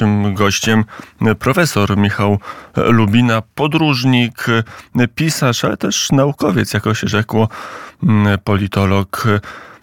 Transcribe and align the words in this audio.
naszym 0.00 0.34
gościem 0.34 0.84
profesor 1.38 1.96
Michał 1.96 2.38
Lubina, 2.76 3.42
podróżnik, 3.54 4.46
pisarz, 5.14 5.64
ale 5.64 5.76
też 5.76 6.12
naukowiec, 6.12 6.72
jako 6.74 6.94
się 6.94 7.08
rzekło, 7.08 7.48
politolog. 8.44 9.24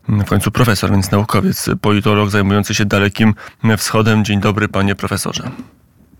W 0.07 0.25
końcu 0.25 0.51
profesor, 0.51 0.91
więc 0.91 1.11
naukowiec, 1.11 1.69
politolog 1.81 2.29
zajmujący 2.29 2.75
się 2.75 2.85
Dalekim 2.85 3.33
Wschodem. 3.77 4.25
Dzień 4.25 4.39
dobry, 4.39 4.67
panie 4.67 4.95
profesorze. 4.95 5.51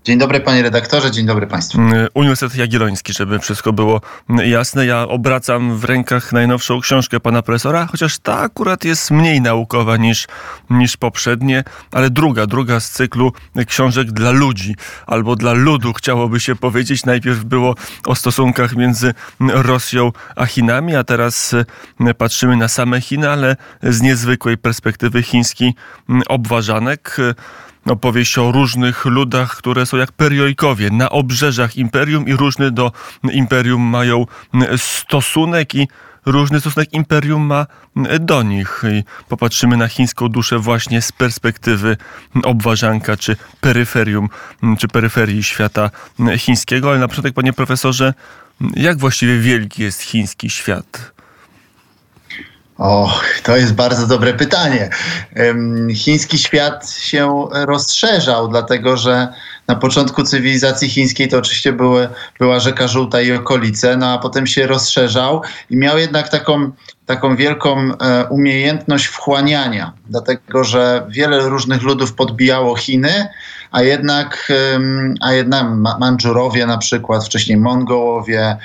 Dzień 0.08 0.18
dobry 0.18 0.40
panie 0.40 0.62
redaktorze, 0.62 1.10
dzień 1.10 1.26
dobry 1.26 1.46
państwu. 1.46 1.80
Mm, 1.80 2.06
Uniwersytet 2.14 2.56
Jagielloński, 2.56 3.12
żeby 3.12 3.38
wszystko 3.38 3.72
było 3.72 4.00
jasne. 4.44 4.86
Ja 4.86 5.08
obracam 5.08 5.78
w 5.78 5.84
rękach 5.84 6.32
najnowszą 6.32 6.80
książkę 6.80 7.20
pana 7.20 7.42
profesora, 7.42 7.86
chociaż 7.90 8.18
ta 8.18 8.38
akurat 8.38 8.84
jest 8.84 9.10
mniej 9.10 9.40
naukowa 9.40 9.96
niż, 9.96 10.26
niż 10.70 10.96
poprzednie, 10.96 11.64
ale 11.92 12.10
druga, 12.10 12.46
druga 12.46 12.80
z 12.80 12.90
cyklu 12.90 13.32
książek 13.66 14.12
dla 14.12 14.30
ludzi, 14.30 14.74
albo 15.06 15.36
dla 15.36 15.52
ludu 15.52 15.92
chciałoby 15.92 16.40
się 16.40 16.56
powiedzieć. 16.56 17.04
Najpierw 17.06 17.44
było 17.44 17.74
o 18.06 18.14
stosunkach 18.14 18.76
między 18.76 19.14
Rosją 19.40 20.12
a 20.36 20.46
Chinami, 20.46 20.96
a 20.96 21.04
teraz 21.04 21.54
patrzymy 22.18 22.56
na 22.56 22.68
same 22.68 23.00
Chiny, 23.00 23.30
ale 23.30 23.56
z 23.82 24.00
niezwykłej 24.00 24.58
perspektywy 24.58 25.22
chiński 25.22 25.74
obważanek 26.28 27.16
opowieść 27.90 28.38
o 28.38 28.52
różnych 28.52 29.04
ludach, 29.04 29.56
które 29.56 29.86
są 29.86 29.96
jak 29.96 30.12
periojkowie 30.12 30.90
na 30.90 31.10
obrzeżach 31.10 31.76
imperium 31.76 32.28
i 32.28 32.32
różny 32.32 32.70
do 32.70 32.92
imperium 33.32 33.82
mają 33.82 34.26
stosunek 34.76 35.74
i 35.74 35.88
różny 36.26 36.60
stosunek 36.60 36.92
imperium 36.92 37.42
ma 37.42 37.66
do 38.20 38.42
nich. 38.42 38.82
I 38.92 39.04
popatrzymy 39.28 39.76
na 39.76 39.88
chińską 39.88 40.28
duszę 40.28 40.58
właśnie 40.58 41.02
z 41.02 41.12
perspektywy 41.12 41.96
obważanka 42.44 43.16
czy 43.16 43.36
peryferium, 43.60 44.28
czy 44.78 44.88
peryferii 44.88 45.42
świata 45.42 45.90
chińskiego. 46.36 46.90
Ale 46.90 46.98
na 46.98 47.08
początek, 47.08 47.34
panie 47.34 47.52
profesorze, 47.52 48.14
jak 48.76 48.98
właściwie 48.98 49.38
wielki 49.38 49.82
jest 49.82 50.02
chiński 50.02 50.50
świat? 50.50 51.17
O, 52.78 53.20
to 53.42 53.56
jest 53.56 53.74
bardzo 53.74 54.06
dobre 54.06 54.34
pytanie. 54.34 54.90
Chiński 55.94 56.38
świat 56.38 56.90
się 56.90 57.48
rozszerzał, 57.52 58.48
dlatego 58.48 58.96
że 58.96 59.28
na 59.68 59.76
początku 59.76 60.24
cywilizacji 60.24 60.88
chińskiej 60.88 61.28
to 61.28 61.38
oczywiście 61.38 61.72
były, 61.72 62.08
była 62.38 62.60
rzeka 62.60 62.88
Żółta 62.88 63.20
i 63.20 63.32
okolice, 63.32 63.96
no 63.96 64.12
a 64.12 64.18
potem 64.18 64.46
się 64.46 64.66
rozszerzał 64.66 65.42
i 65.70 65.76
miał 65.76 65.98
jednak 65.98 66.28
taką, 66.28 66.70
taką 67.08 67.36
wielką 67.36 67.78
e, 67.78 68.24
umiejętność 68.24 69.06
wchłaniania, 69.06 69.92
dlatego 70.10 70.64
że 70.64 71.06
wiele 71.08 71.48
różnych 71.48 71.82
ludów 71.82 72.14
podbijało 72.14 72.76
Chiny, 72.76 73.28
a 73.70 73.82
jednak, 73.82 74.52
a 75.20 75.32
jednak 75.32 75.66
Mandżurowie 76.00 76.66
na 76.66 76.78
przykład, 76.78 77.24
wcześniej 77.24 77.58
Mongołowie, 77.58 78.56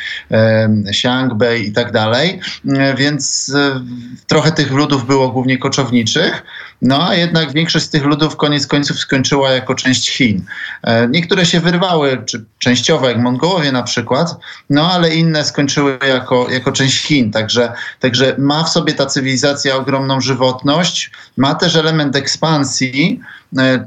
Xiangbei 0.87 1.67
i 1.67 1.71
tak 1.71 1.91
dalej, 1.91 2.39
e, 2.67 2.95
więc 2.95 3.51
e, 3.55 3.81
trochę 4.27 4.51
tych 4.51 4.71
ludów 4.71 5.05
było 5.05 5.29
głównie 5.29 5.57
koczowniczych, 5.57 6.43
no 6.81 7.07
a 7.09 7.15
jednak 7.15 7.53
większość 7.53 7.85
z 7.85 7.89
tych 7.89 8.03
ludów 8.03 8.35
koniec 8.35 8.67
końców 8.67 8.99
skończyła 8.99 9.51
jako 9.51 9.75
część 9.75 10.11
Chin. 10.11 10.45
Niektóre 11.09 11.45
się 11.45 11.59
wyrwały, 11.59 12.23
czy 12.25 12.45
częściowo, 12.59 13.09
jak 13.09 13.17
Mongołowie 13.17 13.71
na 13.71 13.83
przykład, 13.83 14.35
no 14.69 14.91
ale 14.91 15.15
inne 15.15 15.43
skończyły 15.43 15.99
jako, 16.07 16.49
jako 16.49 16.71
część 16.71 17.03
Chin. 17.05 17.31
Także, 17.31 17.73
także 17.99 18.32
ma 18.37 18.63
w 18.63 18.69
sobie 18.69 18.93
ta 18.93 19.05
cywilizacja 19.05 19.75
ogromną 19.75 20.21
żywotność, 20.21 21.11
ma 21.37 21.55
też 21.55 21.75
element 21.75 22.15
ekspansji, 22.15 23.19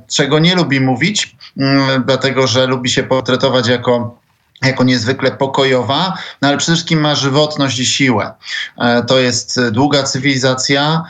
czego 0.08 0.39
nie 0.39 0.55
lubi 0.55 0.80
mówić, 0.80 1.36
mm, 1.56 2.05
dlatego 2.06 2.47
że 2.47 2.67
lubi 2.67 2.91
się 2.91 3.02
portretować 3.02 3.69
jako 3.69 4.27
jako 4.62 4.84
niezwykle 4.84 5.30
pokojowa, 5.30 6.19
no 6.42 6.48
ale 6.48 6.56
przede 6.56 6.77
wszystkim 6.77 7.00
ma 7.00 7.14
żywotność 7.14 7.78
i 7.78 7.86
siłę. 7.86 8.33
E, 8.78 9.02
to 9.02 9.19
jest 9.19 9.61
długa 9.70 10.02
cywilizacja 10.02 11.05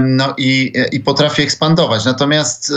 no 0.00 0.34
i, 0.36 0.72
i 0.92 1.00
potrafi 1.00 1.42
ekspandować. 1.42 2.04
Natomiast 2.04 2.72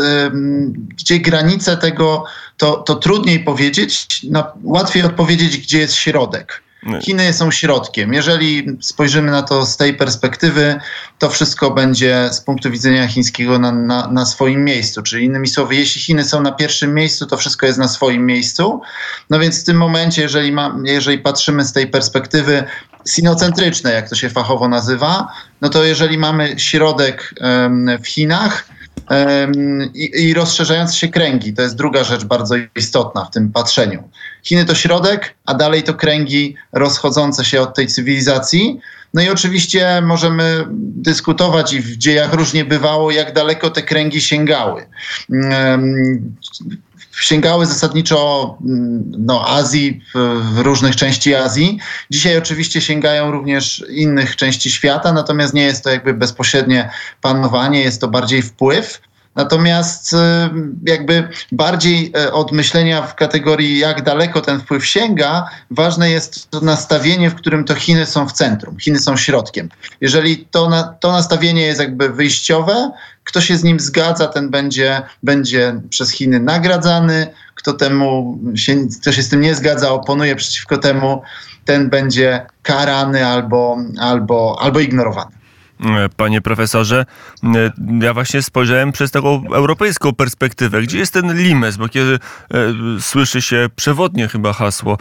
gdzie 0.97 1.19
granice 1.19 1.77
tego, 1.77 2.23
to, 2.57 2.75
to 2.77 2.95
trudniej 2.95 3.39
powiedzieć, 3.39 4.25
no, 4.29 4.43
łatwiej 4.63 5.03
odpowiedzieć, 5.03 5.57
gdzie 5.57 5.79
jest 5.79 5.95
środek. 5.95 6.61
Chiny 7.01 7.33
są 7.33 7.51
środkiem. 7.51 8.13
Jeżeli 8.13 8.77
spojrzymy 8.81 9.31
na 9.31 9.41
to 9.41 9.65
z 9.65 9.77
tej 9.77 9.93
perspektywy, 9.93 10.79
to 11.17 11.29
wszystko 11.29 11.71
będzie 11.71 12.29
z 12.31 12.41
punktu 12.41 12.71
widzenia 12.71 13.07
chińskiego 13.07 13.59
na, 13.59 13.71
na, 13.71 14.07
na, 14.07 14.25
swoim 14.25 14.63
miejscu. 14.65 15.03
Czyli 15.03 15.25
innymi 15.25 15.47
słowy, 15.47 15.75
jeśli 15.75 16.01
Chiny 16.01 16.23
są 16.23 16.41
na 16.41 16.51
pierwszym 16.51 16.93
miejscu, 16.93 17.25
to 17.25 17.37
wszystko 17.37 17.65
jest 17.65 17.79
na 17.79 17.87
swoim 17.87 18.25
miejscu. 18.25 18.81
No 19.29 19.39
więc 19.39 19.61
w 19.61 19.65
tym 19.65 19.77
momencie, 19.77 20.21
jeżeli, 20.21 20.51
ma, 20.51 20.77
jeżeli 20.83 21.19
patrzymy 21.19 21.65
z 21.65 21.73
tej 21.73 21.87
perspektywy 21.87 22.63
sinocentrycznej, 23.07 23.93
jak 23.93 24.09
to 24.09 24.15
się 24.15 24.29
fachowo 24.29 24.67
nazywa, 24.67 25.27
no 25.61 25.69
to 25.69 25.83
jeżeli 25.83 26.17
mamy 26.17 26.59
środek 26.59 27.33
w 28.03 28.07
Chinach, 28.07 28.65
i, 29.93 30.11
i 30.23 30.33
rozszerzające 30.33 30.93
się 30.93 31.07
kręgi. 31.07 31.53
To 31.53 31.61
jest 31.61 31.75
druga 31.75 32.03
rzecz 32.03 32.23
bardzo 32.25 32.55
istotna 32.75 33.25
w 33.25 33.31
tym 33.31 33.51
patrzeniu. 33.51 34.03
Chiny 34.43 34.65
to 34.65 34.75
środek, 34.75 35.35
a 35.45 35.53
dalej 35.53 35.83
to 35.83 35.93
kręgi 35.93 36.55
rozchodzące 36.71 37.45
się 37.45 37.61
od 37.61 37.75
tej 37.75 37.87
cywilizacji. 37.87 38.79
No 39.13 39.21
i 39.21 39.29
oczywiście 39.29 40.01
możemy 40.01 40.65
dyskutować 40.79 41.73
i 41.73 41.81
w 41.81 41.97
dziejach 41.97 42.33
różnie 42.33 42.65
bywało, 42.65 43.11
jak 43.11 43.33
daleko 43.33 43.69
te 43.69 43.81
kręgi 43.81 44.21
sięgały 44.21 44.85
sięgały 47.21 47.65
zasadniczo 47.65 48.57
mm, 48.65 49.11
no, 49.17 49.47
Azji, 49.47 50.01
w 50.53 50.59
różnych 50.59 50.95
części 50.95 51.35
Azji. 51.35 51.79
Dzisiaj 52.09 52.37
oczywiście 52.37 52.81
sięgają 52.81 53.31
również 53.31 53.85
innych 53.89 54.35
części 54.35 54.71
świata, 54.71 55.13
natomiast 55.13 55.53
nie 55.53 55.63
jest 55.63 55.83
to 55.83 55.89
jakby 55.89 56.13
bezpośrednie 56.13 56.89
panowanie, 57.21 57.81
jest 57.81 58.01
to 58.01 58.07
bardziej 58.07 58.41
wpływ. 58.41 59.01
Natomiast 59.35 60.13
y, 60.13 60.17
jakby 60.85 61.27
bardziej 61.51 62.11
e, 62.17 62.33
od 62.33 62.51
myślenia 62.51 63.01
w 63.01 63.15
kategorii, 63.15 63.79
jak 63.79 64.03
daleko 64.03 64.41
ten 64.41 64.59
wpływ 64.59 64.85
sięga, 64.85 65.49
ważne 65.71 66.09
jest 66.09 66.49
to 66.49 66.61
nastawienie, 66.61 67.29
w 67.29 67.35
którym 67.35 67.65
to 67.65 67.75
Chiny 67.75 68.05
są 68.05 68.27
w 68.27 68.31
centrum, 68.31 68.77
Chiny 68.79 68.99
są 68.99 69.17
środkiem. 69.17 69.69
Jeżeli 70.01 70.37
to, 70.51 70.69
na, 70.69 70.83
to 70.83 71.11
nastawienie 71.11 71.61
jest 71.61 71.79
jakby 71.79 72.09
wyjściowe, 72.09 72.91
kto 73.29 73.41
się 73.41 73.57
z 73.57 73.63
nim 73.63 73.79
zgadza, 73.79 74.27
ten 74.27 74.49
będzie, 74.49 75.01
będzie 75.23 75.81
przez 75.89 76.11
Chiny 76.11 76.39
nagradzany, 76.39 77.27
kto, 77.55 77.73
temu 77.73 78.39
się, 78.55 78.77
kto 79.01 79.11
się 79.11 79.23
z 79.23 79.29
tym 79.29 79.41
nie 79.41 79.55
zgadza, 79.55 79.89
oponuje 79.89 80.35
przeciwko 80.35 80.77
temu, 80.77 81.21
ten 81.65 81.89
będzie 81.89 82.45
karany 82.63 83.25
albo, 83.25 83.77
albo, 83.99 84.57
albo 84.61 84.79
ignorowany. 84.79 85.31
Panie 86.17 86.41
profesorze, 86.41 87.05
ja 88.01 88.13
właśnie 88.13 88.41
spojrzałem 88.41 88.91
przez 88.91 89.11
taką 89.11 89.43
europejską 89.53 90.15
perspektywę. 90.15 90.81
Gdzie 90.81 90.97
jest 90.97 91.13
ten 91.13 91.37
limes? 91.37 91.77
Bo 91.77 91.89
kiedy 91.89 92.13
e, 92.13 92.19
słyszy 92.99 93.41
się 93.41 93.69
przewodnie 93.75 94.27
chyba 94.27 94.53
hasło 94.53 94.97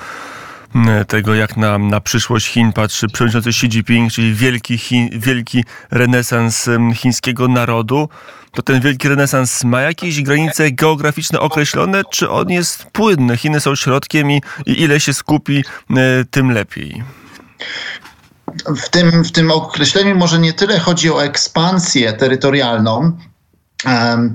tego, 1.09 1.35
jak 1.35 1.57
na, 1.57 1.79
na 1.79 2.01
przyszłość 2.01 2.47
Chin 2.47 2.73
patrzy 2.73 3.09
przewodniczący 3.09 3.49
Xi 3.49 3.67
Jinping, 3.67 4.13
czyli 4.13 4.35
wielki, 4.35 4.79
Chin, 4.79 5.09
wielki 5.13 5.65
renesans 5.91 6.69
chińskiego 6.95 7.49
narodu, 7.49 8.09
to 8.53 8.63
ten 8.63 8.81
wielki 8.81 9.09
renesans 9.09 9.65
ma 9.65 9.81
jakieś 9.81 10.23
granice 10.23 10.73
geograficzne 10.73 11.41
określone, 11.41 12.03
czy 12.11 12.31
on 12.31 12.51
jest 12.51 12.85
płynny? 12.85 13.37
Chiny 13.37 13.61
są 13.61 13.75
środkiem 13.75 14.31
i, 14.31 14.43
i 14.67 14.83
ile 14.83 15.01
się 15.01 15.15
skupi, 15.15 15.65
tym 16.31 16.51
lepiej 16.51 17.03
w 18.77 18.89
tym, 18.89 19.25
w 19.25 19.33
tym 19.33 19.51
określeniu 19.51 20.17
może 20.17 20.39
nie 20.39 20.53
tyle 20.53 20.79
chodzi 20.79 21.11
o 21.11 21.25
ekspansję 21.25 22.13
terytorialną, 22.13 23.19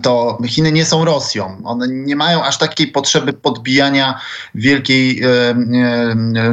to 0.02 0.38
Chiny 0.48 0.72
nie 0.72 0.86
są 0.86 1.06
Rosją. 1.06 1.62
One 1.64 1.88
nie 1.88 2.16
mają 2.16 2.44
aż 2.44 2.58
takiej 2.58 2.88
potrzeby 2.88 3.34
podbijania 3.34 4.20
wielkiej 4.56 5.22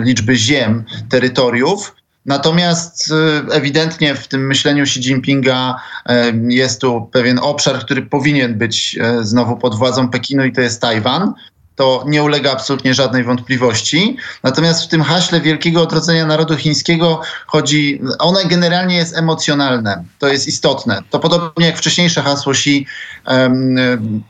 liczby 0.04 0.36
ziem, 0.36 0.84
terytoriów. 1.08 1.94
Natomiast 2.26 3.12
e, 3.12 3.54
ewidentnie 3.54 4.14
w 4.14 4.28
tym 4.28 4.46
myśleniu 4.46 4.82
Xi 4.82 5.00
Jinpinga 5.00 5.80
jest 6.48 6.80
tu 6.80 7.08
pewien 7.12 7.38
obszar, 7.38 7.78
który 7.78 8.02
powinien 8.02 8.58
być 8.58 8.98
e, 9.00 9.24
znowu 9.24 9.56
pod 9.56 9.74
władzą 9.74 10.08
Pekinu 10.08 10.44
i 10.44 10.52
to 10.52 10.60
jest 10.60 10.80
Tajwan 10.80 11.34
to 11.80 12.04
nie 12.06 12.22
ulega 12.22 12.52
absolutnie 12.52 12.94
żadnej 12.94 13.24
wątpliwości. 13.24 14.16
Natomiast 14.42 14.84
w 14.84 14.88
tym 14.88 15.02
haśle 15.02 15.40
wielkiego 15.40 15.82
odrodzenia 15.82 16.26
narodu 16.26 16.56
chińskiego 16.56 17.20
chodzi, 17.46 18.00
one 18.18 18.44
generalnie 18.44 18.96
jest 18.96 19.16
emocjonalne, 19.16 20.04
to 20.18 20.28
jest 20.28 20.48
istotne. 20.48 21.02
To 21.10 21.18
podobnie 21.18 21.66
jak 21.66 21.78
wcześniejsze 21.78 22.22
hasło 22.22 22.52
Xi, 22.52 22.86
um, 23.26 24.22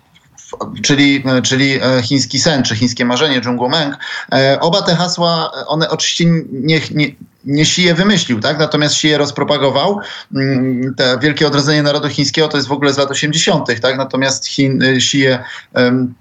czyli, 0.83 1.25
czyli 1.43 1.79
e, 1.83 2.03
chiński 2.03 2.39
sen, 2.39 2.63
czy 2.63 2.77
chińskie 2.77 3.05
marzenie, 3.05 3.43
Zhongguomeng. 3.43 3.97
E, 4.33 4.61
oba 4.61 4.83
te 4.83 4.97
hasła, 4.97 5.51
one 5.67 5.91
oczywiście 5.91 6.25
nie, 6.53 6.81
nie, 6.91 7.07
nie 7.45 7.63
Xi 7.63 7.83
je 7.83 7.95
wymyślił, 7.95 8.41
tak? 8.41 8.59
natomiast 8.59 8.95
Xi 8.95 9.09
je 9.09 9.19
rozpropagował. 9.19 10.01
Mm, 10.35 10.95
te 10.95 11.19
wielkie 11.19 11.47
odrodzenie 11.47 11.83
narodu 11.83 12.09
chińskiego 12.09 12.49
to 12.49 12.57
jest 12.57 12.69
w 12.69 12.73
ogóle 12.73 12.93
z 12.93 12.99
lat 12.99 13.11
80., 13.11 13.81
tak? 13.81 13.97
natomiast 13.97 14.47
Chin, 14.47 14.83
Xi 14.83 15.19
je 15.19 15.45
um, 15.75 16.15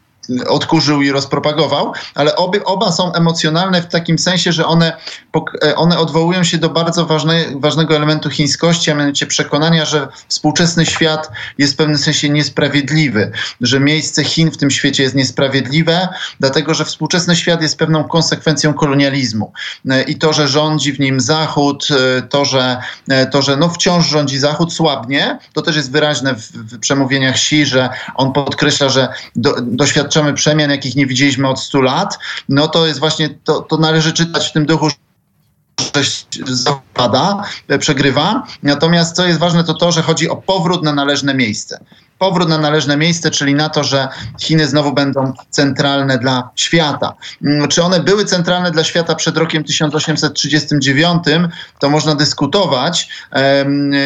odkurzył 0.48 1.02
i 1.02 1.12
rozpropagował, 1.12 1.94
ale 2.16 2.36
oba 2.66 2.92
są 2.92 3.14
emocjonalne 3.14 3.82
w 3.82 3.88
takim 3.88 4.20
sensie, 4.20 4.52
że 4.52 4.66
one, 4.66 4.98
one 5.76 5.98
odwołują 5.98 6.44
się 6.44 6.58
do 6.58 6.70
bardzo 6.70 7.06
ważne, 7.06 7.46
ważnego 7.56 7.96
elementu 7.96 8.30
chińskości, 8.30 8.92
a 8.92 8.96
mianowicie 8.96 9.26
przekonania, 9.26 9.86
że 9.86 10.08
współczesny 10.28 10.86
świat 10.86 11.32
jest 11.58 11.74
w 11.74 11.76
pewnym 11.76 11.98
sensie 11.98 12.30
niesprawiedliwy, 12.30 13.32
że 13.62 13.80
miejsce 13.80 14.24
Chin 14.24 14.52
w 14.52 14.58
tym 14.58 14.72
świecie 14.72 15.04
jest 15.04 15.16
niesprawiedliwe, 15.16 16.08
dlatego 16.40 16.74
że 16.74 16.86
współczesny 16.86 17.36
świat 17.36 17.62
jest 17.62 17.78
pewną 17.78 18.04
konsekwencją 18.04 18.74
kolonializmu. 18.74 19.54
I 20.08 20.16
to, 20.16 20.34
że 20.34 20.48
rządzi 20.48 20.94
w 20.94 21.00
nim 21.00 21.20
Zachód, 21.20 21.88
to, 22.30 22.46
że, 22.46 22.78
to, 23.32 23.42
że 23.42 23.58
no 23.58 23.70
wciąż 23.70 24.08
rządzi 24.08 24.40
Zachód, 24.40 24.74
słabnie, 24.74 25.40
to 25.54 25.62
też 25.62 25.76
jest 25.76 25.92
wyraźne 25.92 26.36
w, 26.36 26.52
w 26.52 26.80
przemówieniach 26.80 27.36
Xi, 27.36 27.66
że 27.66 27.90
on 28.16 28.34
podkreśla, 28.34 28.90
że 28.90 29.08
do, 29.36 29.56
doświadczamy 30.20 30.34
przemian, 30.34 30.72
jakich 30.72 30.96
nie 30.96 31.06
widzieliśmy 31.06 31.48
od 31.48 31.60
100 31.60 31.82
lat, 31.82 32.20
no 32.50 32.68
to 32.68 32.88
jest 32.88 33.00
właśnie, 33.00 33.30
to, 33.44 33.62
to 33.62 33.78
należy 33.78 34.14
czytać 34.14 34.48
w 34.48 34.52
tym 34.52 34.66
duchu, 34.66 34.88
zapada, 36.46 37.44
przegrywa. 37.80 38.44
Natomiast 38.64 39.16
co 39.16 39.28
jest 39.28 39.40
ważne, 39.40 39.64
to 39.64 39.74
to, 39.74 39.92
że 39.92 40.02
chodzi 40.02 40.30
o 40.30 40.36
powrót 40.36 40.84
na 40.84 40.94
należne 40.94 41.34
miejsce 41.34 41.80
powrót 42.20 42.50
na 42.50 42.58
należne 42.58 42.98
miejsce, 42.98 43.32
czyli 43.32 43.56
na 43.56 43.70
to, 43.70 43.84
że 43.84 44.08
Chiny 44.40 44.68
znowu 44.68 44.94
będą 44.94 45.34
centralne 45.50 46.18
dla 46.18 46.50
świata. 46.56 47.14
Mm, 47.46 47.68
czy 47.68 47.84
one 47.84 48.00
były 48.00 48.26
centralne 48.26 48.72
dla 48.72 48.84
świata 48.84 49.16
przed 49.16 49.38
rokiem 49.38 49.64
1839, 49.64 51.24
to 51.80 51.90
można 51.90 52.16
dyskutować 52.16 53.10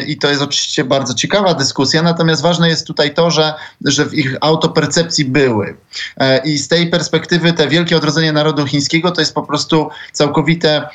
i 0.07 0.17
to 0.17 0.29
jest 0.29 0.41
oczywiście 0.41 0.83
bardzo 0.83 1.13
ciekawa 1.13 1.53
dyskusja, 1.53 2.01
natomiast 2.01 2.41
ważne 2.41 2.69
jest 2.69 2.87
tutaj 2.87 3.13
to, 3.13 3.31
że, 3.31 3.53
że 3.85 4.05
w 4.05 4.13
ich 4.13 4.35
autopercepcji 4.41 5.25
były. 5.25 5.77
E, 6.17 6.37
I 6.37 6.57
z 6.57 6.67
tej 6.67 6.89
perspektywy 6.89 7.53
te 7.53 7.67
wielkie 7.67 7.97
odrodzenie 7.97 8.33
narodu 8.33 8.65
chińskiego 8.65 9.11
to 9.11 9.21
jest 9.21 9.33
po 9.33 9.43
prostu 9.43 9.89
całkowite 10.11 10.89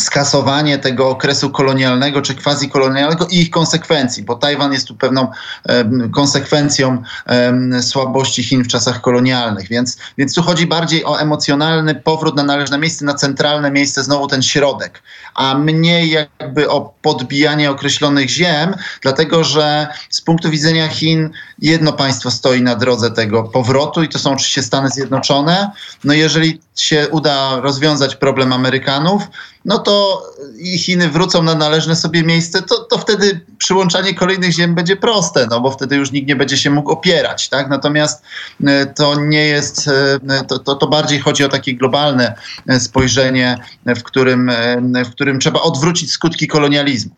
skasowanie 0.00 0.78
tego 0.78 1.08
okresu 1.08 1.50
kolonialnego 1.50 2.22
czy 2.22 2.34
quasi-kolonialnego 2.34 3.26
i 3.30 3.38
ich 3.38 3.50
konsekwencji, 3.50 4.22
bo 4.22 4.34
Tajwan 4.34 4.72
jest 4.72 4.88
tu 4.88 4.94
pewną 4.94 5.28
konsekwencją 6.12 7.02
słabości 7.80 8.42
Chin 8.42 8.64
w 8.64 8.68
czasach 8.68 9.00
kolonialnych, 9.00 9.68
więc, 9.68 9.98
więc 10.18 10.34
tu 10.34 10.42
chodzi 10.42 10.66
bardziej 10.66 11.04
o 11.04 11.20
emocjonalny 11.20 11.94
powrót 11.94 12.36
na 12.36 12.42
należne 12.42 12.78
miejsce, 12.78 13.04
na 13.04 13.14
centralne 13.14 13.70
miejsce, 13.70 14.02
znowu 14.02 14.26
ten 14.26 14.42
środek, 14.42 15.02
a 15.34 15.54
mniej 15.54 16.10
jakby 16.10 16.70
o 16.70 16.94
podbijanie 17.02 17.70
określonych 17.70 18.28
ziem, 18.28 18.74
dlatego 19.00 19.44
że 19.44 19.86
z 20.10 20.20
punktu 20.20 20.50
widzenia 20.50 20.88
Chin 20.88 21.30
jedno 21.58 21.92
państwo 21.92 22.30
stoi 22.30 22.62
na 22.62 22.74
drodze 22.74 23.10
tego 23.10 23.42
powrotu 23.42 24.02
i 24.02 24.08
to 24.08 24.18
są 24.18 24.32
oczywiście 24.32 24.62
Stany 24.62 24.88
Zjednoczone. 24.88 25.70
No 26.04 26.14
jeżeli 26.14 26.60
się 26.80 27.08
uda 27.10 27.60
rozwiązać 27.60 28.16
problem 28.16 28.52
Amerykanów, 28.52 29.22
no 29.64 29.78
to 29.78 30.22
i 30.58 30.78
Chiny 30.78 31.08
wrócą 31.08 31.42
na 31.42 31.54
należne 31.54 31.96
sobie 31.96 32.22
miejsce, 32.22 32.62
to, 32.62 32.78
to 32.78 32.98
wtedy 32.98 33.40
przyłączanie 33.58 34.14
kolejnych 34.14 34.52
ziem 34.52 34.74
będzie 34.74 34.96
proste, 34.96 35.46
no 35.50 35.60
bo 35.60 35.70
wtedy 35.70 35.96
już 35.96 36.12
nikt 36.12 36.28
nie 36.28 36.36
będzie 36.36 36.56
się 36.56 36.70
mógł 36.70 36.90
opierać, 36.90 37.48
tak? 37.48 37.68
Natomiast 37.68 38.22
e, 38.66 38.86
to 38.86 39.20
nie 39.20 39.44
jest, 39.44 39.88
e, 40.28 40.44
to, 40.44 40.58
to, 40.58 40.74
to 40.74 40.86
bardziej 40.86 41.18
chodzi 41.18 41.44
o 41.44 41.48
takie 41.48 41.74
globalne 41.74 42.34
e, 42.68 42.80
spojrzenie, 42.80 43.58
w 43.86 44.02
którym, 44.02 44.50
w 45.04 45.10
którym 45.10 45.40
trzeba 45.40 45.60
odwrócić 45.60 46.12
skutki 46.12 46.46
kolonializmu. 46.46 47.14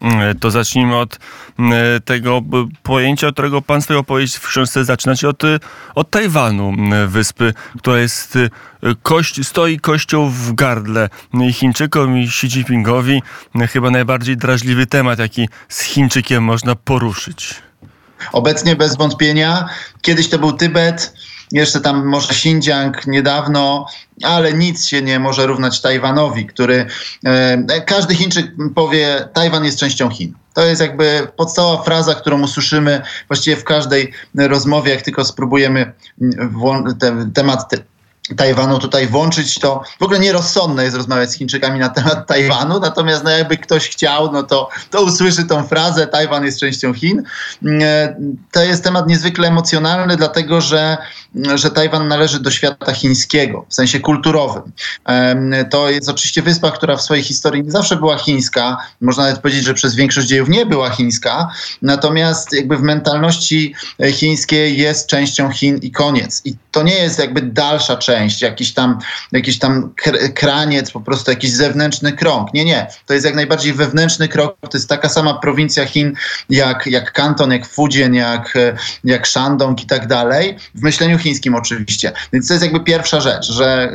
Mm, 0.00 0.38
to 0.38 0.50
zacznijmy 0.50 0.96
od 0.96 1.18
mm, 1.58 1.72
tego 2.04 2.42
pojęcia, 2.82 3.32
którego 3.32 3.62
pan 3.62 3.82
swoją 3.82 3.98
opowieść 3.98 4.36
w 4.36 4.48
książce 4.48 4.84
zaczynać, 4.84 5.24
od, 5.24 5.42
od 5.94 6.10
Tajwanu, 6.10 6.72
wyspy, 7.08 7.54
która 7.78 7.98
jest 7.98 8.38
kość, 9.02 9.46
stoi 9.46 9.80
kością 9.80 10.30
w 10.30 10.52
gardle 10.52 11.08
Chińczykom 11.52 12.18
i 12.18 12.24
Xi 12.24 12.46
Jinpingowi. 12.46 13.22
Chyba 13.72 13.90
najbardziej 13.90 14.36
drażliwy 14.36 14.86
temat, 14.86 15.18
jaki 15.18 15.48
z 15.68 15.80
Chińczykiem 15.82 16.44
można 16.44 16.74
poruszyć. 16.74 17.54
Obecnie 18.32 18.76
bez 18.76 18.96
wątpienia. 18.96 19.68
Kiedyś 20.02 20.28
to 20.28 20.38
był 20.38 20.52
Tybet, 20.52 21.12
jeszcze 21.52 21.80
tam 21.80 22.06
może 22.06 22.28
Xinjiang 22.28 23.06
niedawno, 23.06 23.86
ale 24.22 24.52
nic 24.52 24.86
się 24.86 25.02
nie 25.02 25.18
może 25.18 25.46
równać 25.46 25.80
Tajwanowi, 25.80 26.46
który 26.46 26.86
e, 27.24 27.80
każdy 27.80 28.14
Chińczyk 28.14 28.46
powie, 28.74 29.28
Tajwan 29.32 29.64
jest 29.64 29.78
częścią 29.78 30.10
Chin. 30.10 30.34
To 30.54 30.66
jest 30.66 30.80
jakby 30.80 31.28
podstawowa 31.36 31.82
fraza, 31.82 32.14
którą 32.14 32.42
usłyszymy 32.42 33.02
właściwie 33.28 33.56
w 33.56 33.64
każdej 33.64 34.12
rozmowie, 34.34 34.90
jak 34.92 35.02
tylko 35.02 35.24
spróbujemy 35.24 35.92
ten 36.98 37.32
temat 37.32 37.70
Tajwanu 38.36 38.78
tutaj 38.78 39.06
włączyć, 39.06 39.58
to 39.58 39.82
w 40.00 40.02
ogóle 40.02 40.18
nierozsądne 40.18 40.84
jest 40.84 40.96
rozmawiać 40.96 41.30
z 41.30 41.34
Chińczykami 41.34 41.80
na 41.80 41.88
temat 41.88 42.26
Tajwanu, 42.26 42.80
natomiast 42.80 43.24
no 43.24 43.30
jakby 43.30 43.56
ktoś 43.56 43.88
chciał, 43.88 44.32
no 44.32 44.42
to, 44.42 44.68
to 44.90 45.02
usłyszy 45.02 45.44
tą 45.44 45.66
frazę, 45.66 46.06
Tajwan 46.06 46.44
jest 46.44 46.60
częścią 46.60 46.92
Chin. 46.92 47.22
E, 47.82 48.16
to 48.52 48.62
jest 48.62 48.84
temat 48.84 49.08
niezwykle 49.08 49.48
emocjonalny, 49.48 50.16
dlatego 50.16 50.60
że, 50.60 50.96
że 51.54 51.70
Tajwan 51.70 52.08
należy 52.08 52.40
do 52.40 52.50
świata 52.50 52.92
chińskiego, 52.92 53.64
w 53.68 53.74
sensie 53.74 54.00
kulturowym. 54.00 54.62
To 55.70 55.90
jest 55.90 56.08
oczywiście 56.08 56.42
wyspa, 56.42 56.70
która 56.70 56.96
w 56.96 57.02
swojej 57.02 57.24
historii 57.24 57.64
nie 57.64 57.70
zawsze 57.70 57.96
była 57.96 58.18
chińska, 58.18 58.76
można 59.00 59.24
nawet 59.24 59.40
powiedzieć, 59.40 59.64
że 59.64 59.74
przez 59.74 59.94
większość 59.94 60.26
dziejów 60.26 60.48
nie 60.48 60.66
była 60.66 60.90
chińska, 60.90 61.48
natomiast 61.82 62.52
jakby 62.52 62.76
w 62.76 62.82
mentalności 62.82 63.74
chińskiej 64.12 64.78
jest 64.78 65.08
częścią 65.08 65.50
Chin 65.50 65.78
i 65.82 65.90
koniec. 65.90 66.42
I 66.44 66.54
to 66.70 66.82
nie 66.82 66.94
jest 66.94 67.18
jakby 67.18 67.42
dalsza 67.42 67.96
część 67.96 68.42
jakiś 68.42 68.74
tam, 68.74 68.98
jakiś 69.32 69.58
tam 69.58 69.94
kraniec, 70.34 70.90
po 70.90 71.00
prostu 71.00 71.30
jakiś 71.30 71.52
zewnętrzny 71.52 72.12
krąg. 72.12 72.54
Nie, 72.54 72.64
nie. 72.64 72.86
To 73.06 73.14
jest 73.14 73.26
jak 73.26 73.34
najbardziej 73.34 73.72
wewnętrzny 73.72 74.28
krok. 74.28 74.56
To 74.60 74.78
jest 74.78 74.88
taka 74.88 75.08
sama 75.08 75.34
prowincja 75.34 75.86
Chin 75.86 76.14
jak, 76.50 76.86
jak 76.86 77.12
Kanton, 77.12 77.52
jak 77.52 77.66
Fujian, 77.66 78.14
jak, 78.14 78.54
jak 79.04 79.28
Shandong 79.28 79.82
i 79.82 79.86
tak 79.86 80.06
dalej. 80.06 80.56
W 80.74 80.82
myśleniu 80.82 81.18
chińskim 81.26 81.54
oczywiście. 81.54 82.12
Więc 82.32 82.48
to 82.48 82.54
jest 82.54 82.64
jakby 82.64 82.80
pierwsza 82.80 83.20
rzecz, 83.20 83.52
że 83.52 83.92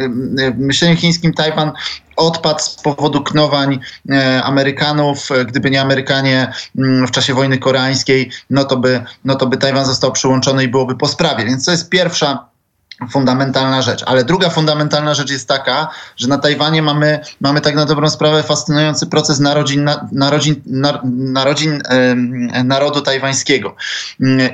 w 0.56 0.60
myśleniu 0.60 0.96
chińskim 0.96 1.34
Tajwan 1.34 1.72
odpadł 2.16 2.60
z 2.60 2.76
powodu 2.76 3.24
knowań 3.24 3.80
e, 4.10 4.44
Amerykanów. 4.44 5.30
Gdyby 5.48 5.72
nie 5.72 5.82
Amerykanie 5.82 6.54
mm, 6.78 7.08
w 7.08 7.12
czasie 7.12 7.34
wojny 7.34 7.58
koreańskiej, 7.58 8.32
no 8.50 8.64
to 8.64 8.78
by, 8.78 9.04
no 9.26 9.36
to 9.36 9.48
by 9.48 9.58
Tajwan 9.58 9.86
został 9.86 10.12
przyłączony 10.12 10.64
i 10.64 10.68
byłoby 10.68 10.96
po 10.96 11.08
sprawie. 11.08 11.46
Więc 11.46 11.66
to 11.66 11.72
jest 11.72 11.90
pierwsza 11.90 12.51
fundamentalna 13.10 13.82
rzecz. 13.82 14.04
Ale 14.06 14.24
druga 14.24 14.50
fundamentalna 14.50 15.14
rzecz 15.14 15.32
jest 15.32 15.48
taka, 15.48 15.88
że 16.18 16.28
na 16.28 16.38
Tajwanie 16.38 16.82
mamy, 16.82 17.20
mamy 17.42 17.62
tak 17.62 17.76
na 17.76 17.86
dobrą 17.86 18.10
sprawę 18.10 18.44
fascynujący 18.44 19.08
proces 19.08 19.40
narodzin, 19.40 19.90
narodzin, 20.12 20.62
narodzin 21.06 21.82
narodu 22.64 23.02
tajwańskiego. 23.02 23.76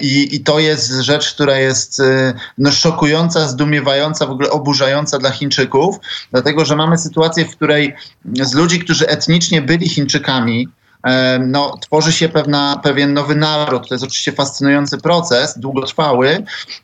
I, 0.02 0.36
I 0.36 0.40
to 0.40 0.60
jest 0.60 0.92
rzecz, 0.92 1.34
która 1.34 1.58
jest 1.58 2.00
e, 2.00 2.34
no, 2.58 2.72
szokująca, 2.72 3.48
zdumiewająca, 3.48 4.26
w 4.26 4.32
ogóle 4.32 4.50
oburzająca 4.50 5.18
dla 5.20 5.32
Chińczyków, 5.32 5.96
dlatego 6.32 6.66
że 6.66 6.76
mamy 6.76 6.98
sytuację, 6.98 7.46
w 7.46 7.56
której 7.56 7.96
z 8.42 8.54
ludzi, 8.54 8.80
którzy 8.80 9.08
etnicznie 9.08 9.62
byli 9.62 9.90
Chińczykami, 9.90 10.68
no, 11.40 11.78
tworzy 11.82 12.12
się 12.12 12.30
pewna, 12.30 12.80
pewien 12.84 13.14
nowy 13.14 13.36
naród. 13.36 13.90
To 13.90 13.96
jest 13.96 14.04
oczywiście 14.04 14.32
fascynujący 14.32 14.98
proces, 14.98 15.60
długotrwały, 15.60 16.28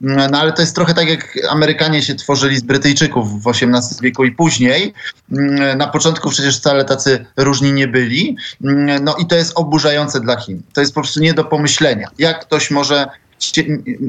mm, 0.02 0.32
no, 0.32 0.40
ale 0.40 0.54
to 0.54 0.62
jest 0.62 0.76
trochę 0.76 0.94
tak, 0.94 1.10
jak 1.10 1.40
Amerykanie 1.50 2.02
się 2.02 2.16
tworzyli 2.16 2.58
z 2.58 2.62
Brytyjczyków 2.62 3.44
w 3.44 3.48
XVIII 3.48 4.02
wieku 4.02 4.26
i 4.26 4.32
później. 4.32 4.94
Mm, 5.32 5.78
na 5.78 5.88
początku 5.88 6.30
przecież 6.30 6.58
wcale 6.58 6.86
tacy 6.86 7.26
różni 7.38 7.74
nie 7.74 7.88
byli. 7.88 8.38
Mm, 8.64 9.04
no 9.04 9.16
i 9.16 9.26
to 9.26 9.36
jest 9.36 9.52
oburzające 9.56 10.20
dla 10.20 10.40
Chin. 10.40 10.62
To 10.74 10.82
jest 10.82 10.94
po 10.94 11.02
prostu 11.02 11.20
nie 11.20 11.34
do 11.34 11.44
pomyślenia. 11.44 12.08
Jak 12.18 12.40
ktoś 12.40 12.72
może 12.72 13.08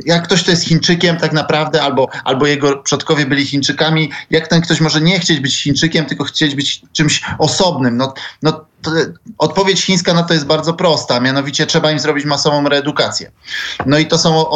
jak 0.07 0.25
ktoś 0.25 0.43
to 0.43 0.51
jest 0.51 0.65
Chińczykiem 0.65 1.17
tak 1.17 1.33
naprawdę, 1.33 1.83
albo, 1.83 2.09
albo 2.25 2.47
jego 2.47 2.79
przodkowie 2.79 3.27
byli 3.27 3.47
Chińczykami, 3.47 4.11
jak 4.31 4.49
ten 4.49 4.61
ktoś 4.61 4.81
może 4.81 5.01
nie 5.01 5.21
chcieć 5.21 5.41
być 5.41 5.63
Chińczykiem, 5.63 6.07
tylko 6.07 6.25
chcieć 6.25 6.55
być 6.55 6.83
czymś 6.93 7.23
osobnym. 7.39 7.97
No, 7.97 8.15
no 8.43 8.65
odpowiedź 9.39 9.85
chińska 9.85 10.15
na 10.15 10.23
to 10.23 10.35
jest 10.35 10.47
bardzo 10.47 10.75
prosta, 10.75 11.21
mianowicie 11.21 11.67
trzeba 11.67 11.91
im 11.91 11.99
zrobić 11.99 12.25
masową 12.25 12.69
reedukację. 12.69 13.31
No 13.87 13.99
i 13.99 14.07
to 14.07 14.19
są 14.19 14.49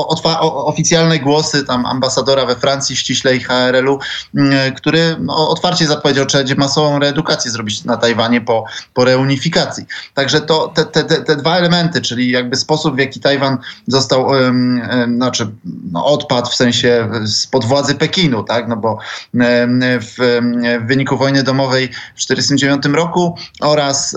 oficjalne 0.42 1.18
głosy 1.18 1.64
tam 1.64 1.86
ambasadora 1.86 2.46
we 2.46 2.56
Francji, 2.56 2.96
ściślej 2.96 3.40
HRL-u, 3.40 3.98
mm, 4.34 4.74
który 4.74 5.16
no, 5.20 5.48
otwarcie 5.48 5.86
zapowiedział, 5.86 6.26
że 6.28 6.54
masową 6.54 6.98
reedukację 6.98 7.50
zrobić 7.50 7.84
na 7.84 7.96
Tajwanie 7.96 8.40
po, 8.40 8.64
po 8.94 9.04
reunifikacji. 9.04 9.84
Także 10.14 10.40
to 10.40 10.68
te, 10.68 10.84
te, 10.84 11.04
te, 11.04 11.36
dwa 11.36 11.56
elementy, 11.56 12.00
czyli 12.00 12.30
jakby 12.30 12.56
sposób, 12.56 12.94
w 12.94 12.98
jaki 12.98 13.20
Tajwan 13.20 13.58
został, 13.86 14.26
um, 14.26 14.82
um, 14.90 15.16
znaczy 15.16 15.50
no, 15.92 16.06
odpadł 16.06 16.50
w 16.50 16.54
sensie 16.54 17.10
spod 17.26 17.64
władzy 17.64 17.94
Pekinu, 17.94 18.44
tak, 18.44 18.68
no 18.68 18.76
bo 18.76 18.98
um, 19.34 19.80
w, 20.00 20.40
w 20.82 20.86
wyniku 20.86 21.16
wojny 21.16 21.42
domowej 21.42 21.88
w 21.88 22.26
1949 22.26 22.96
roku 22.96 23.36
oraz 23.60 24.16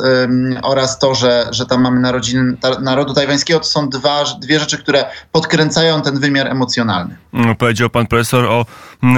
oraz 0.62 1.00
to, 1.00 1.16
że, 1.16 1.48
że 1.52 1.66
tam 1.66 1.82
mamy 1.82 2.00
narodziny 2.00 2.58
narodu 2.82 3.14
tajwańskiego, 3.14 3.60
to 3.60 3.66
są 3.66 3.90
dwa, 3.90 4.24
dwie 4.42 4.60
rzeczy, 4.60 4.78
które 4.78 5.06
podkręcają 5.32 6.02
ten 6.02 6.20
wymiar 6.20 6.48
emocjonalny. 6.48 7.18
No, 7.34 7.56
powiedział 7.56 7.90
pan 7.90 8.08
profesor 8.08 8.46
o 8.46 8.66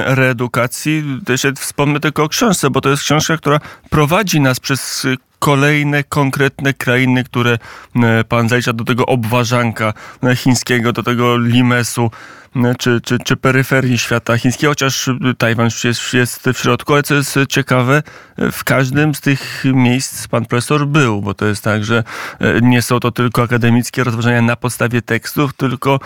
reedukacji. 0.06 1.04
Też 1.26 1.48
wspomnę 1.60 2.00
tylko 2.00 2.24
o 2.24 2.30
książce, 2.30 2.70
bo 2.70 2.82
to 2.82 2.90
jest 2.90 3.04
książka, 3.04 3.38
która 3.38 3.60
prowadzi 3.90 4.42
nas 4.42 4.60
przez 4.60 5.08
kolejne 5.40 6.04
konkretne 6.04 6.74
krainy, 6.74 7.24
które 7.24 7.58
pan 8.30 8.50
zalicza 8.50 8.74
do 8.74 8.84
tego 8.84 9.06
obważanka 9.06 9.94
chińskiego, 10.36 10.94
do 10.94 11.04
tego 11.04 11.38
limesu 11.38 12.12
czy, 12.78 13.02
czy, 13.02 13.20
czy 13.20 13.36
peryferii 13.36 13.98
świata 13.98 14.38
chińskiego, 14.38 14.72
chociaż 14.72 15.10
Tajwan 15.38 15.70
jest, 15.84 16.14
jest 16.14 16.50
w 16.54 16.58
środku, 16.58 16.94
ale 16.94 17.04
co 17.04 17.16
jest 17.16 17.40
ciekawe, 17.50 18.04
w 18.52 18.64
każdym 18.64 19.16
z 19.16 19.22
tych 19.22 19.64
miejsc 19.66 20.28
pan 20.28 20.46
profesor 20.46 20.88
był, 20.88 21.22
bo 21.22 21.34
to 21.34 21.46
jest 21.46 21.64
tak, 21.64 21.86
że 21.86 22.04
e, 22.40 22.62
nie 22.62 22.82
są 22.82 23.00
to 23.00 23.12
tylko 23.12 23.42
akademickie 23.42 24.04
rozważania 24.04 24.42
na 24.42 24.56
podstawie 24.56 25.02
tekstów, 25.02 25.54
tylko 25.54 26.00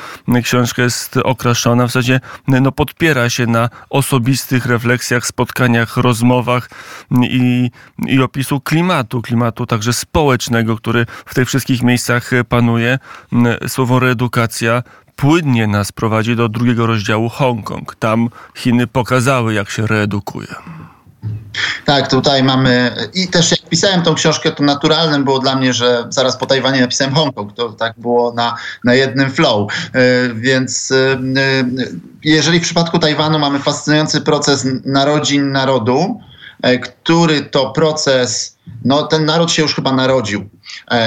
książka 0.44 0.82
jest 0.82 1.18
okraszona, 1.18 1.84
w 1.84 1.88
zasadzie 1.88 2.20
no, 2.48 2.72
podpiera 2.72 3.30
się 3.30 3.48
na 3.48 3.70
osobistych 3.90 4.66
refleksjach, 4.66 5.26
spotkaniach, 5.26 5.98
rozmowach 5.98 6.70
i, 7.22 7.72
i 8.08 8.22
opisu 8.22 8.60
klimatu, 8.62 9.22
klimatu 9.22 9.66
także 9.66 9.94
społecznego, 9.94 10.78
który 10.78 11.06
w 11.26 11.36
tych 11.36 11.48
wszystkich 11.48 11.84
miejscach 11.84 12.32
panuje. 12.50 13.00
Słowo 13.68 14.00
reedukacja 14.00 14.84
płynnie 15.18 15.68
nas 15.68 15.92
prowadzi 15.92 16.36
do 16.36 16.50
drugiego 16.50 16.86
rozdziału 16.86 17.30
Hongkong. 17.30 17.96
Tam 17.96 18.30
Chiny 18.56 18.88
pokazały, 18.88 19.54
jak 19.54 19.70
się 19.70 19.88
reedukuje. 19.88 20.56
Tak, 21.86 22.10
tutaj 22.10 22.44
mamy 22.44 22.96
i 23.14 23.28
też 23.28 23.52
jak 23.52 23.62
pisałem 23.70 24.02
tą 24.02 24.16
książkę, 24.16 24.52
to 24.52 24.64
naturalnym 24.64 25.24
było 25.24 25.40
dla 25.40 25.56
mnie, 25.56 25.74
że 25.74 26.06
zaraz 26.10 26.38
po 26.38 26.46
Tajwanie 26.46 26.82
napisałem 26.82 27.14
Hongkong. 27.14 27.54
To 27.54 27.70
tak 27.70 27.94
było 27.98 28.34
na, 28.34 28.56
na 28.84 28.94
jednym 28.94 29.32
flow. 29.32 29.72
E, 29.72 30.00
więc 30.34 30.92
e, 30.92 31.20
jeżeli 32.24 32.60
w 32.60 32.64
przypadku 32.64 33.00
Tajwanu 33.00 33.40
mamy 33.40 33.60
fascynujący 33.60 34.22
proces 34.22 34.68
narodzin 34.86 35.52
narodu, 35.52 36.22
e, 36.62 36.80
który 36.80 37.42
to 37.42 37.72
proces, 37.72 38.58
no 38.86 39.04
ten 39.04 39.26
naród 39.26 39.52
się 39.52 39.62
już 39.62 39.76
chyba 39.76 39.92
narodził 39.92 40.42
E, 40.42 40.57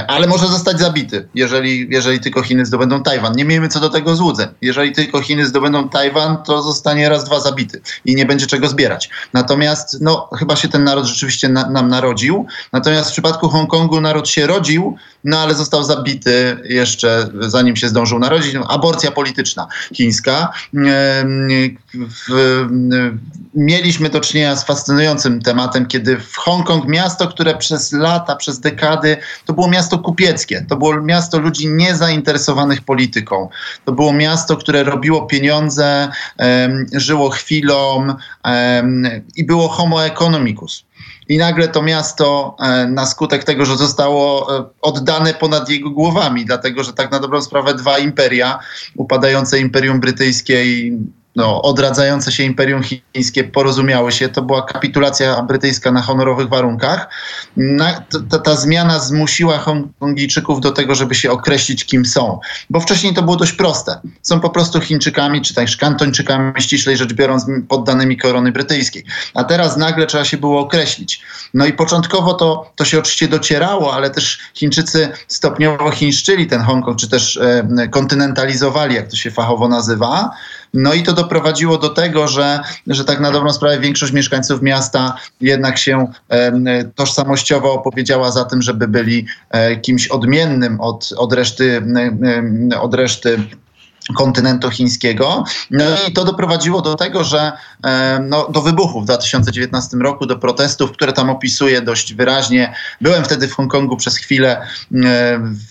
ale 0.09 0.27
może 0.27 0.47
zostać 0.47 0.79
zabity, 0.79 1.29
jeżeli, 1.35 1.87
jeżeli 1.91 2.21
tylko 2.21 2.43
Chiny 2.43 2.67
zdobędą 2.67 3.03
Tajwan. 3.03 3.37
Nie 3.37 3.45
miejmy 3.45 3.69
co 3.69 3.81
do 3.81 3.89
tego 3.89 4.17
złudzeń. 4.17 4.49
Jeżeli 4.61 4.93
tylko 4.93 5.23
Chiny 5.23 5.47
zdobędą 5.47 5.89
Tajwan, 5.89 6.37
to 6.43 6.63
zostanie 6.63 7.09
raz, 7.09 7.25
dwa 7.25 7.41
zabity 7.41 7.81
i 8.05 8.15
nie 8.15 8.27
będzie 8.27 8.47
czego 8.47 8.69
zbierać. 8.69 9.11
Natomiast, 9.33 9.97
no, 10.01 10.29
chyba 10.39 10.57
się 10.57 10.69
ten 10.69 10.85
naród 10.85 11.05
rzeczywiście 11.05 11.49
na, 11.49 11.71
nam 11.71 11.89
narodził. 11.89 12.47
Natomiast 12.73 13.09
w 13.09 13.13
przypadku 13.13 13.49
Hongkongu 13.49 14.01
naród 14.01 14.29
się 14.29 14.47
rodził, 14.47 14.97
no 15.25 15.39
ale 15.39 15.55
został 15.55 15.85
zabity 15.85 16.57
jeszcze 16.65 17.31
zanim 17.41 17.77
się 17.77 17.89
zdążył 17.89 18.19
narodzić. 18.19 18.57
Aborcja 18.69 19.11
polityczna 19.11 19.67
chińska. 19.95 20.53
Mieliśmy 23.55 24.11
do 24.11 24.21
czynienia 24.21 24.57
z 24.57 24.65
fascynującym 24.65 25.43
tematem, 25.43 25.87
kiedy 25.87 26.19
w 26.19 26.37
Hongkong, 26.37 26.87
miasto, 26.87 27.29
które 27.29 27.57
przez 27.57 27.93
lata, 27.93 28.37
przez 28.37 28.61
dekady 28.61 29.17
to 29.45 29.53
było 29.53 29.69
miasto 29.69 29.99
kupieckie, 29.99 30.67
to 30.69 30.77
było 30.77 31.03
miasto 31.03 31.39
ludzi 31.39 31.69
niezainteresowanych 31.69 32.83
polityką. 32.83 33.49
To 33.85 33.93
było 33.93 34.13
miasto, 34.13 34.57
które 34.57 34.85
robiło 34.85 35.27
pieniądze, 35.27 36.09
żyło 36.93 37.31
chwilą 37.31 38.07
i 39.37 39.45
było 39.45 39.69
homo 39.69 40.05
economicus. 40.05 40.85
I 41.31 41.39
nagle 41.39 41.69
to 41.69 41.83
miasto, 41.83 42.57
e, 42.61 42.87
na 42.87 43.07
skutek 43.07 43.45
tego, 43.45 43.65
że 43.65 43.77
zostało 43.77 44.59
e, 44.59 44.65
oddane 44.81 45.35
ponad 45.35 45.69
jego 45.69 45.91
głowami, 45.91 46.45
dlatego 46.45 46.85
że 46.85 46.93
tak 46.93 47.11
na 47.11 47.19
dobrą 47.19 47.43
sprawę 47.43 47.75
dwa 47.75 47.99
imperia, 47.99 48.59
upadające 48.97 49.61
Imperium 49.61 50.01
Brytyjskie 50.01 50.65
i 50.65 50.99
no, 51.37 51.63
odradzające 51.63 52.33
się 52.33 52.43
Imperium 52.43 52.83
Chińskie 52.83 53.45
porozumiały 53.45 54.13
się. 54.13 54.29
To 54.29 54.43
była 54.43 54.63
kapitulacja 54.63 55.43
brytyjska 55.43 55.93
na 55.93 56.03
honorowych 56.03 56.49
warunkach. 56.49 57.09
Na, 57.57 58.05
ta, 58.31 58.39
ta, 58.39 58.57
zmiana 58.57 58.99
zmusiła 58.99 59.59
Hongkongijczyków 59.59 60.61
do 60.61 60.71
tego, 60.71 60.95
żeby 60.95 61.15
się 61.15 61.31
określić, 61.31 61.85
kim 61.85 62.07
są. 62.07 62.41
Bo 62.71 62.81
wcześniej 62.81 63.15
to 63.15 63.23
było 63.23 63.37
dość 63.37 63.53
proste. 63.53 64.01
Są 64.23 64.41
po 64.41 64.51
prostu 64.51 64.81
Chińczykami, 64.81 65.43
czy 65.43 65.55
też 65.55 65.77
Kantończykami, 65.77 66.63
ściślej 66.63 66.97
rzecz 66.97 67.13
biorąc, 67.13 67.47
poddanymi 67.69 68.17
korony 68.17 68.53
brytyjskiej. 68.53 69.05
A 69.35 69.45
teraz 69.45 69.77
nagle 69.77 70.07
trzeba 70.07 70.25
się 70.25 70.37
było 70.37 70.61
określić. 70.61 71.23
No 71.55 71.67
i 71.67 71.73
początkowo 71.73 72.35
to, 72.35 72.73
to 72.77 72.85
się 72.85 72.99
oczywiście 72.99 73.29
docierało, 73.29 73.95
ale 73.95 74.11
też 74.11 74.39
Chińczycy 74.55 75.09
stopniowo 75.29 75.91
chińszczyli 75.91 76.47
ten 76.47 76.61
Hongkong, 76.61 76.99
czy 76.99 77.09
też 77.09 77.37
e, 77.37 77.89
kontynentalizowali, 77.89 78.95
jak 78.95 79.09
to 79.09 79.17
się 79.17 79.31
fachowo 79.31 79.69
nazywa. 79.69 80.31
No 80.75 80.95
i 80.95 81.03
to 81.03 81.13
doprowadziło 81.13 81.79
do 81.79 81.89
tego, 81.89 82.29
że, 82.29 82.61
że 82.87 83.05
tak 83.05 83.21
na 83.21 83.31
dobrą 83.31 83.53
sprawę 83.53 83.79
większość 83.79 84.13
mieszkańców 84.13 84.63
miasta 84.63 85.17
jednak 85.41 85.79
się 85.79 86.07
tożsamościowo 86.95 87.73
opowiedziała 87.73 88.31
za 88.31 88.45
tym, 88.45 88.63
żeby 88.63 88.89
byli 88.89 89.27
e, 89.51 89.77
kimś 89.77 90.09
odmiennym 90.09 90.81
od, 90.81 91.13
od 91.17 91.33
reszty, 91.33 91.83
od 92.81 92.95
reszty 92.95 93.39
kontynentu 94.15 94.71
chińskiego. 94.71 95.45
No 95.71 95.85
i 96.09 96.13
to 96.13 96.25
doprowadziło 96.25 96.83
do 96.83 96.95
tego, 96.95 97.25
że 97.25 97.53
no, 98.29 98.49
do 98.51 98.63
wybuchu 98.63 99.01
w 99.01 99.05
2019 99.05 99.97
roku, 99.97 100.27
do 100.27 100.39
protestów, 100.39 100.93
które 100.93 101.13
tam 101.13 101.31
opisuję 101.31 101.83
dość 101.83 102.15
wyraźnie. 102.15 102.75
Byłem 103.01 103.25
wtedy 103.25 103.49
w 103.49 103.55
Hongkongu 103.55 103.97
przez 103.97 104.17
chwilę. 104.17 104.67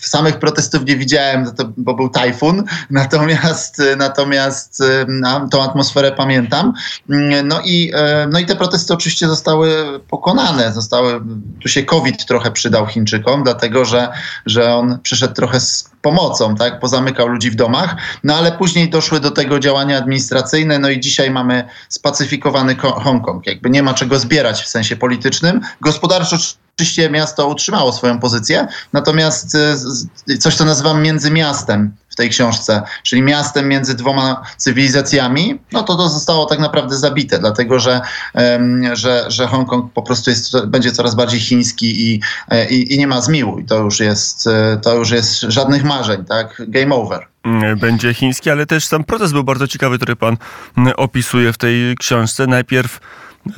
Samych 0.00 0.38
protestów 0.38 0.84
nie 0.84 0.96
widziałem, 0.96 1.52
bo 1.76 1.94
był 1.94 2.08
tajfun, 2.08 2.64
natomiast, 2.90 3.82
natomiast 3.96 4.82
tą 5.50 5.62
atmosferę 5.62 6.12
pamiętam. 6.12 6.72
No 7.44 7.60
i, 7.64 7.92
no 8.30 8.38
i 8.38 8.46
te 8.46 8.56
protesty 8.56 8.94
oczywiście 8.94 9.28
zostały 9.28 10.00
pokonane. 10.08 10.72
Zostały, 10.72 11.20
tu 11.62 11.68
się 11.68 11.82
COVID 11.82 12.26
trochę 12.26 12.50
przydał 12.50 12.86
Chińczykom, 12.86 13.42
dlatego 13.42 13.84
że, 13.84 14.08
że 14.46 14.74
on 14.74 14.98
przyszedł 15.02 15.34
trochę 15.34 15.60
z 15.60 15.90
pomocą, 16.02 16.54
tak? 16.54 16.80
Pozamykał 16.80 17.28
ludzi 17.28 17.50
w 17.50 17.54
domach. 17.54 17.96
No 18.24 18.36
ale 18.36 18.52
później 18.52 18.90
doszły 18.90 19.20
do 19.20 19.30
tego 19.30 19.58
działania 19.58 19.98
administracyjne, 19.98 20.78
no 20.78 20.90
i 20.90 21.00
dzisiaj 21.00 21.30
mamy 21.30 21.68
spacyfikowany 21.88 22.76
Hongkong. 22.76 23.46
Jakby 23.46 23.70
nie 23.70 23.82
ma 23.82 23.94
czego 23.94 24.18
zbierać 24.18 24.62
w 24.62 24.68
sensie 24.68 24.96
politycznym. 24.96 25.60
Gospodarczo 25.80 26.36
oczywiście 26.76 27.10
miasto 27.10 27.46
utrzymało 27.46 27.92
swoją 27.92 28.20
pozycję, 28.20 28.68
natomiast 28.92 29.56
y, 30.28 30.38
coś, 30.38 30.54
co 30.54 30.64
nazywam 30.64 31.02
międzymiastem 31.02 31.92
tej 32.20 32.30
książce, 32.30 32.82
czyli 33.02 33.22
miastem 33.22 33.68
między 33.68 33.94
dwoma 33.94 34.42
cywilizacjami, 34.56 35.58
no 35.72 35.82
to 35.82 35.96
to 35.96 36.08
zostało 36.08 36.46
tak 36.46 36.58
naprawdę 36.58 36.96
zabite, 36.96 37.38
dlatego 37.38 37.78
że, 37.78 38.00
że, 38.92 39.24
że 39.28 39.46
Hongkong 39.46 39.92
po 39.92 40.02
prostu 40.02 40.30
jest, 40.30 40.66
będzie 40.66 40.92
coraz 40.92 41.14
bardziej 41.14 41.40
chiński 41.40 42.12
i, 42.12 42.20
e, 42.48 42.70
i, 42.70 42.94
i 42.94 42.98
nie 42.98 43.06
ma 43.06 43.20
zmiłu. 43.20 43.58
I 43.58 43.64
to 43.64 43.78
już 43.78 44.00
jest, 44.00 44.46
e, 44.46 44.80
to 44.82 44.94
już 44.94 45.10
jest 45.10 45.40
żadnych 45.40 45.84
marzeń, 45.84 46.24
tak? 46.24 46.62
Game 46.68 46.94
over 46.94 47.26
będzie 47.80 48.14
chiński, 48.14 48.50
ale 48.50 48.66
też 48.66 48.86
sam 48.86 49.04
proces 49.04 49.32
był 49.32 49.44
bardzo 49.44 49.68
ciekawy, 49.68 49.96
który 49.96 50.16
pan 50.16 50.36
opisuje 50.96 51.52
w 51.52 51.58
tej 51.58 51.96
książce. 51.96 52.46
Najpierw 52.46 53.00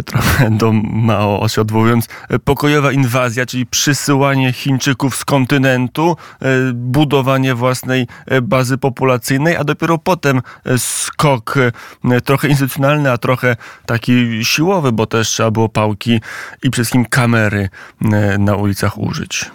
trochę 0.04 0.50
do 0.50 0.72
Mao 0.82 1.48
się 1.48 1.60
odwołując, 1.60 2.08
pokojowa 2.44 2.92
inwazja, 2.92 3.46
czyli 3.46 3.66
przysyłanie 3.66 4.52
Chińczyków 4.52 5.16
z 5.16 5.24
kontynentu, 5.24 6.16
e, 6.40 6.46
budowanie 6.74 7.54
własnej 7.54 8.06
e, 8.26 8.42
bazy 8.42 8.78
populacyjnej, 8.78 9.56
a 9.56 9.64
dopiero 9.64 9.98
potem 9.98 10.42
e, 10.64 10.78
skok 10.78 11.54
trochę 12.24 12.48
instytucjonalny, 12.48 13.10
a 13.10 13.18
trochę 13.18 13.56
taki 13.86 14.44
siłowy, 14.44 14.92
bo 14.92 15.06
też 15.06 15.28
trzeba 15.28 15.50
było 15.50 15.68
pałki 15.68 16.14
i 16.62 16.70
przede 16.70 16.72
wszystkim 16.72 17.04
kamery 17.04 17.68
na 18.38 18.56
ulicach 18.56 18.98
użyć 18.98 19.50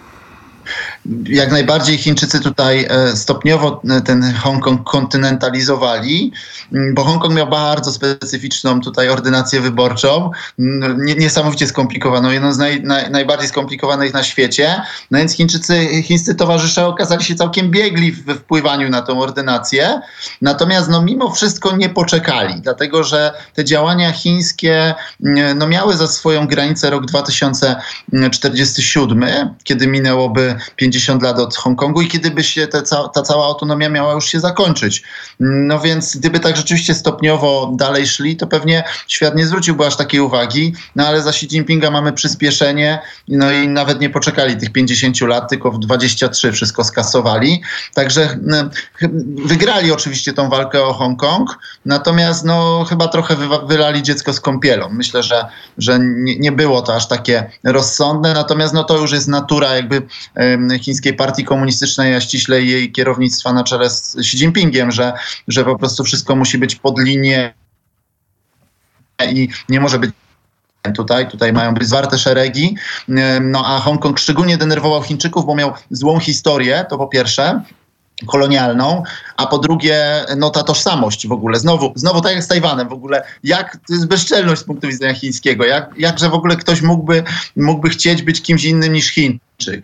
jak 1.26 1.50
najbardziej 1.50 1.98
Chińczycy 1.98 2.40
tutaj 2.40 2.86
e, 2.88 3.16
stopniowo 3.16 3.82
e, 3.90 4.00
ten 4.00 4.34
Hongkong 4.34 4.84
kontynentalizowali, 4.84 6.32
mm, 6.72 6.94
bo 6.94 7.04
Hongkong 7.04 7.34
miał 7.34 7.46
bardzo 7.46 7.92
specyficzną 7.92 8.80
tutaj 8.80 9.08
ordynację 9.08 9.60
wyborczą, 9.60 10.30
mm, 10.58 11.04
niesamowicie 11.04 11.66
skomplikowaną, 11.66 12.30
jedną 12.30 12.52
z 12.52 12.58
naj, 12.58 12.82
naj, 12.82 13.10
najbardziej 13.10 13.48
skomplikowanych 13.48 14.14
na 14.14 14.22
świecie. 14.22 14.82
No 15.10 15.18
więc 15.18 15.34
Chińczycy, 15.34 16.02
chińscy 16.02 16.34
towarzysze 16.34 16.86
okazali 16.86 17.24
się 17.24 17.34
całkiem 17.34 17.70
biegli 17.70 18.12
w 18.12 18.34
wpływaniu 18.34 18.88
na 18.88 19.02
tą 19.02 19.20
ordynację. 19.20 20.00
Natomiast 20.42 20.88
no, 20.88 21.02
mimo 21.02 21.30
wszystko 21.30 21.76
nie 21.76 21.88
poczekali, 21.88 22.54
dlatego 22.60 23.04
że 23.04 23.32
te 23.54 23.64
działania 23.64 24.12
chińskie 24.12 24.94
mm, 25.24 25.58
no, 25.58 25.68
miały 25.68 25.96
za 25.96 26.08
swoją 26.08 26.46
granicę 26.46 26.90
rok 26.90 27.06
2047, 27.06 29.24
kiedy 29.64 29.86
minęłoby 29.86 30.57
50 30.76 31.22
lat 31.22 31.38
od 31.38 31.56
Hongkongu 31.56 32.02
i 32.02 32.08
kiedy 32.08 32.30
by 32.30 32.44
się 32.44 32.66
te, 32.66 32.82
ta 33.14 33.22
cała 33.22 33.46
autonomia 33.46 33.88
miała 33.88 34.12
już 34.12 34.26
się 34.26 34.40
zakończyć. 34.40 35.02
No 35.40 35.80
więc 35.80 36.16
gdyby 36.16 36.40
tak 36.40 36.56
rzeczywiście 36.56 36.94
stopniowo 36.94 37.72
dalej 37.76 38.06
szli, 38.06 38.36
to 38.36 38.46
pewnie 38.46 38.84
świat 39.08 39.36
nie 39.36 39.46
zwróciłby 39.46 39.86
aż 39.86 39.96
takiej 39.96 40.20
uwagi, 40.20 40.74
no 40.96 41.06
ale 41.06 41.22
za 41.22 41.30
Xi 41.30 41.46
Jinpinga 41.46 41.90
mamy 41.90 42.12
przyspieszenie, 42.12 42.98
no 43.28 43.52
i 43.52 43.68
nawet 43.68 44.00
nie 44.00 44.10
poczekali 44.10 44.56
tych 44.56 44.72
50 44.72 45.20
lat, 45.20 45.48
tylko 45.48 45.70
w 45.70 45.78
23 45.78 46.52
wszystko 46.52 46.84
skasowali. 46.84 47.62
Także 47.94 48.38
wygrali 49.44 49.92
oczywiście 49.92 50.32
tą 50.32 50.48
walkę 50.48 50.84
o 50.84 50.92
Hongkong, 50.92 51.58
natomiast 51.84 52.44
no 52.44 52.84
chyba 52.88 53.08
trochę 53.08 53.36
wylali 53.66 54.02
dziecko 54.02 54.32
z 54.32 54.40
kąpielą. 54.40 54.88
Myślę, 54.90 55.22
że, 55.22 55.46
że 55.78 55.98
nie, 55.98 56.38
nie 56.38 56.52
było 56.52 56.82
to 56.82 56.94
aż 56.94 57.08
takie 57.08 57.50
rozsądne, 57.64 58.34
natomiast 58.34 58.74
no 58.74 58.84
to 58.84 58.98
już 58.98 59.12
jest 59.12 59.28
natura 59.28 59.74
jakby 59.76 60.02
chińskiej 60.80 61.14
partii 61.14 61.44
komunistycznej, 61.44 62.14
a 62.14 62.20
ściśle 62.20 62.62
jej 62.62 62.92
kierownictwa 62.92 63.52
na 63.52 63.64
czele 63.64 63.90
z 63.90 64.16
Xi 64.18 64.36
Jinpingiem, 64.36 64.90
że, 64.90 65.12
że 65.48 65.64
po 65.64 65.78
prostu 65.78 66.04
wszystko 66.04 66.36
musi 66.36 66.58
być 66.58 66.76
pod 66.76 67.00
linię 67.00 67.54
i 69.32 69.48
nie 69.68 69.80
może 69.80 69.98
być 69.98 70.10
tutaj, 70.96 71.30
tutaj 71.30 71.52
mają 71.52 71.74
być 71.74 71.88
zwarte 71.88 72.18
szeregi. 72.18 72.76
No 73.40 73.62
a 73.66 73.80
Hongkong 73.80 74.18
szczególnie 74.18 74.56
denerwował 74.56 75.02
Chińczyków, 75.02 75.46
bo 75.46 75.54
miał 75.54 75.72
złą 75.90 76.20
historię, 76.20 76.86
to 76.90 76.98
po 76.98 77.06
pierwsze 77.06 77.62
kolonialną, 78.26 79.02
a 79.36 79.46
po 79.46 79.58
drugie, 79.58 80.24
no 80.36 80.50
ta 80.50 80.62
tożsamość 80.62 81.26
w 81.26 81.32
ogóle, 81.32 81.58
znowu, 81.58 81.92
znowu 81.94 82.20
tak 82.20 82.32
jak 82.32 82.44
z 82.44 82.48
Tajwanem 82.48 82.88
w 82.88 82.92
ogóle, 82.92 83.22
jak, 83.44 83.76
to 83.86 83.94
jest 83.94 84.06
bezczelność 84.06 84.60
z 84.60 84.64
punktu 84.64 84.88
widzenia 84.88 85.14
chińskiego, 85.14 85.64
jak, 85.64 85.90
jakże 85.98 86.28
w 86.28 86.34
ogóle 86.34 86.56
ktoś 86.56 86.82
mógłby, 86.82 87.22
mógłby 87.56 87.88
chcieć 87.88 88.22
być 88.22 88.42
kimś 88.42 88.64
innym 88.64 88.92
niż 88.92 89.08
Chin 89.08 89.38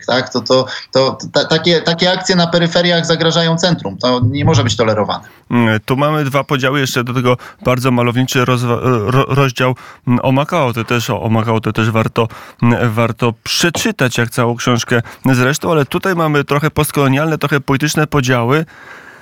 tak? 0.07 0.29
To, 0.29 0.41
to, 0.41 0.65
to, 0.91 1.17
to 1.33 1.45
takie, 1.45 1.81
takie 1.81 2.11
akcje 2.11 2.35
na 2.35 2.47
peryferiach 2.47 3.05
zagrażają 3.05 3.57
centrum. 3.57 3.97
To 3.97 4.21
nie 4.29 4.45
może 4.45 4.63
być 4.63 4.75
tolerowane. 4.75 5.23
Mm, 5.51 5.79
tu 5.85 5.97
mamy 5.97 6.25
dwa 6.25 6.43
podziały, 6.43 6.79
jeszcze 6.79 7.03
do 7.03 7.13
tego 7.13 7.37
bardzo 7.65 7.91
malowniczy 7.91 8.45
roz, 8.45 8.63
ro, 8.63 9.25
rozdział 9.27 9.75
mm, 10.07 10.19
o 10.23 10.31
Makao. 10.31 10.73
To 10.73 10.83
też 10.83 11.09
o 11.09 11.29
Makao 11.29 11.59
to 11.59 11.73
też 11.73 11.91
warto, 11.91 12.27
mm, 12.63 12.93
warto 12.93 13.33
przeczytać, 13.43 14.17
jak 14.17 14.29
całą 14.29 14.55
książkę 14.55 15.01
zresztą, 15.25 15.71
ale 15.71 15.85
tutaj 15.85 16.15
mamy 16.15 16.43
trochę 16.43 16.71
postkolonialne, 16.71 17.37
trochę 17.37 17.59
polityczne 17.59 18.07
podziały. 18.07 18.65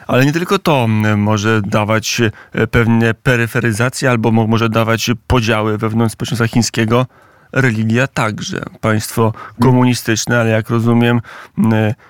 Ale 0.07 0.25
nie 0.25 0.33
tylko 0.33 0.60
to 0.60 0.88
może 1.17 1.62
dawać 1.62 2.22
e, 2.53 2.67
pewne 2.67 3.13
peryferyzacje 3.13 4.10
albo 4.10 4.31
może 4.31 4.69
dawać 4.69 5.12
podziały 5.27 5.77
wewnątrz 5.77 6.13
społeczeństwa 6.13 6.48
chińskiego 6.48 7.05
religia 7.53 8.07
także. 8.07 8.65
Państwo 8.81 9.33
komunistyczne, 9.62 10.39
ale 10.39 10.50
jak 10.50 10.69
rozumiem, 10.69 11.22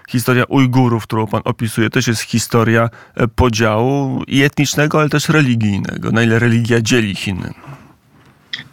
historia 0.10 0.44
Ujgurów, 0.44 1.04
którą 1.04 1.28
pan 1.28 1.42
opisuje, 1.46 1.90
też 1.90 2.08
jest 2.08 2.22
historia 2.22 2.90
e, 3.16 3.28
podziału 3.28 4.24
i 4.28 4.42
etnicznego, 4.42 5.00
ale 5.00 5.10
też 5.10 5.30
religijnego. 5.30 6.12
Na 6.12 6.24
ile 6.24 6.40
religia 6.40 6.82
dzieli 6.82 7.16
Chiny. 7.16 7.54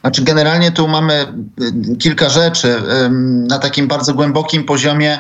Znaczy, 0.01 0.23
generalnie 0.23 0.73
tu 0.73 0.89
mamy 0.89 1.27
y, 1.93 1.97
kilka 1.97 2.29
rzeczy. 2.29 2.83
Na 3.49 3.59
takim 3.59 3.89
bardzo 3.89 4.15
głębokim 4.15 4.65
poziomie 4.65 5.19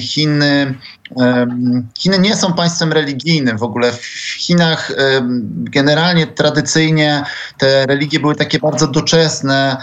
Chiny 0.00 0.74
Chiny 1.98 2.18
nie 2.18 2.36
są 2.36 2.52
państwem 2.52 2.92
religijnym 2.92 3.58
w 3.58 3.62
ogóle. 3.62 3.92
W 3.92 4.04
Chinach 4.38 4.92
generalnie 5.48 6.26
tradycyjnie 6.26 7.22
te 7.58 7.86
religie 7.86 8.20
były 8.20 8.34
takie 8.34 8.58
bardzo 8.58 8.86
doczesne, 8.86 9.76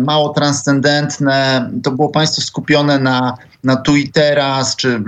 mało 0.00 0.28
transcendentne. 0.28 1.70
To 1.82 1.90
było 1.90 2.08
państwo 2.08 2.42
skupione 2.42 2.98
na, 2.98 3.36
na 3.64 3.76
tu 3.76 3.96
i 3.96 4.08
teraz, 4.08 4.76
czy 4.76 5.02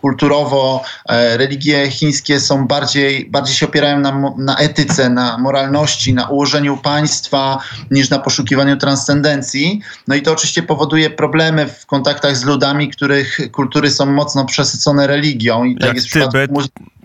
kulturowo. 0.00 0.82
E, 1.08 1.36
religie 1.36 1.90
chińskie 1.90 2.40
są 2.40 2.66
bardziej, 2.66 3.30
bardziej 3.30 3.54
się 3.54 3.66
opierają 3.66 4.00
na, 4.00 4.34
na 4.38 4.56
etyce, 4.56 5.10
na 5.10 5.38
moralności, 5.38 6.14
na 6.14 6.28
ułożeniu 6.28 6.76
państwa 6.76 7.58
niż 7.90 8.10
na 8.10 8.18
poszukiwaniu 8.18 8.76
transcendencji. 8.76 9.80
No 10.08 10.14
i 10.14 10.22
to 10.22 10.32
oczywiście 10.32 10.62
powoduje 10.62 11.10
problemy 11.10 11.66
w 11.66 11.86
kontaktach 11.86 12.36
z 12.36 12.44
ludami, 12.44 12.90
których 12.90 13.38
kultury 13.52 13.90
są 13.90 14.06
mocno 14.06 14.44
przesycone 14.44 14.95
religią 14.98 15.64
i 15.64 15.76
tak 15.76 15.86
jak 15.86 15.96
jest 15.96 16.12
Tybet. 16.12 16.50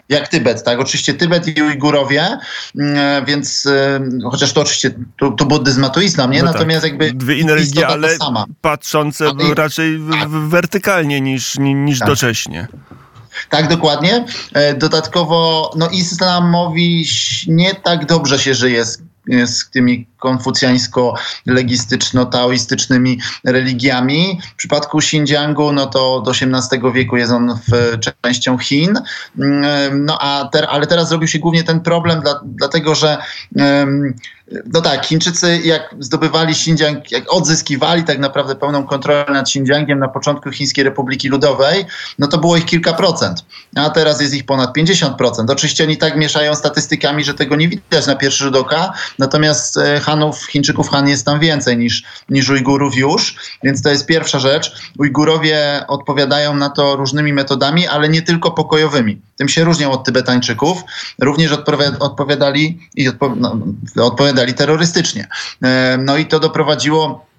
jak 0.10 0.28
Tybet, 0.28 0.64
tak? 0.64 0.80
Oczywiście 0.80 1.14
Tybet 1.14 1.58
i 1.58 1.62
Ujgurowie, 1.62 2.38
mm, 2.76 3.26
więc 3.26 3.66
e, 3.66 4.00
chociaż 4.32 4.54
to 4.54 4.62
oczywiście 4.62 4.92
tu, 5.18 5.32
tu 5.32 5.46
buddyzm, 5.46 5.86
a 5.86 6.02
islam, 6.02 6.32
nie? 6.32 6.40
No 6.40 6.46
tak. 6.46 6.54
Natomiast 6.54 6.82
tak. 6.82 6.92
jakby 6.92 7.14
Dwie 7.14 7.38
inne 7.38 7.56
religie, 7.56 7.88
ale 7.88 8.18
sama. 8.18 8.46
patrzące 8.62 9.26
ale... 9.28 9.54
raczej 9.56 10.00
tak. 10.12 10.30
wertykalnie 10.30 11.22
niż, 11.22 11.58
niż 11.60 12.00
tak. 12.00 12.08
docześnie. 12.08 12.68
Tak, 13.50 13.68
dokładnie. 13.68 14.26
E, 14.54 14.74
dodatkowo, 14.74 15.72
no 15.76 15.90
islamowi 15.90 17.06
nie 17.48 17.76
tak 17.76 18.06
dobrze 18.06 18.40
się 18.40 18.54
żyje 18.54 18.86
z 18.86 19.02
z 19.46 19.70
tymi 19.70 20.08
konfucjańsko-legistyczno-taoistycznymi 20.20 23.18
religiami. 23.44 24.40
W 24.54 24.56
przypadku 24.56 24.98
Xinjiangu, 24.98 25.72
no 25.72 25.86
to 25.86 26.22
do 26.22 26.32
XVIII 26.32 26.94
wieku 26.94 27.18
jest 27.18 27.32
on 27.32 27.60
w 27.68 27.72
częścią 28.24 28.58
Chin. 28.58 28.94
Mm, 29.40 30.06
no 30.06 30.18
a 30.22 30.50
ter, 30.52 30.68
ale 30.70 30.88
teraz 30.88 31.10
zrobił 31.10 31.28
się 31.28 31.40
głównie 31.40 31.64
ten 31.64 31.80
problem, 31.80 32.22
dla, 32.22 32.42
dlatego 32.44 32.96
że 32.96 33.18
um, 33.56 34.14
no 34.74 34.82
tak, 34.82 35.06
Chińczycy 35.06 35.62
jak 35.64 35.96
zdobywali 36.00 36.52
Xinjiang, 36.52 37.12
jak 37.12 37.34
odzyskiwali 37.34 38.04
tak 38.04 38.20
naprawdę 38.20 38.56
pełną 38.56 38.84
kontrolę 38.84 39.26
nad 39.30 39.48
Xinjiangiem 39.48 40.00
na 40.00 40.08
początku 40.08 40.52
Chińskiej 40.52 40.84
Republiki 40.84 41.30
Ludowej, 41.30 41.86
no 42.20 42.28
to 42.28 42.38
było 42.38 42.58
ich 42.58 42.66
kilka 42.66 42.94
procent, 42.94 43.46
a 43.76 43.90
teraz 43.90 44.22
jest 44.22 44.34
ich 44.34 44.46
ponad 44.46 44.78
50%. 44.78 45.52
Oczywiście 45.52 45.84
oni 45.84 45.98
tak 45.98 46.18
mieszają 46.18 46.56
statystykami, 46.56 47.24
że 47.24 47.34
tego 47.34 47.56
nie 47.56 47.70
widać 47.70 48.08
na 48.08 48.16
pierwszy 48.16 48.44
rzut 48.44 48.56
oka, 48.56 48.94
natomiast 49.20 49.78
e, 49.78 50.00
Hanów, 50.00 50.46
Chińczyków 50.46 50.90
Han 50.90 51.08
jest 51.08 51.26
tam 51.26 51.40
więcej 51.40 51.78
niż, 51.78 52.04
niż 52.30 52.50
Ujgurów 52.50 52.96
już, 52.96 53.36
więc 53.64 53.82
to 53.82 53.90
jest 53.90 54.06
pierwsza 54.06 54.40
rzecz. 54.40 54.92
Ujgurowie 55.00 55.84
odpowiadają 55.88 56.56
na 56.56 56.70
to 56.70 56.96
różnymi 56.96 57.34
metodami, 57.34 57.88
ale 57.88 58.10
nie 58.10 58.22
tylko 58.22 58.52
pokojowymi. 58.52 59.22
Tym 59.36 59.50
się 59.50 59.64
różnią 59.64 59.92
od 59.92 60.04
Tybetańczyków. 60.04 60.84
Również 61.20 61.52
odpowiadali 62.00 62.90
i 62.96 63.08
odpo, 63.08 63.36
no, 63.36 63.58
odpowiadali 64.06 64.54
terrorystycznie. 64.54 65.28
E, 65.64 65.98
no 65.98 66.18
i 66.18 66.26
to 66.26 66.40
doprowadziło 66.40 67.32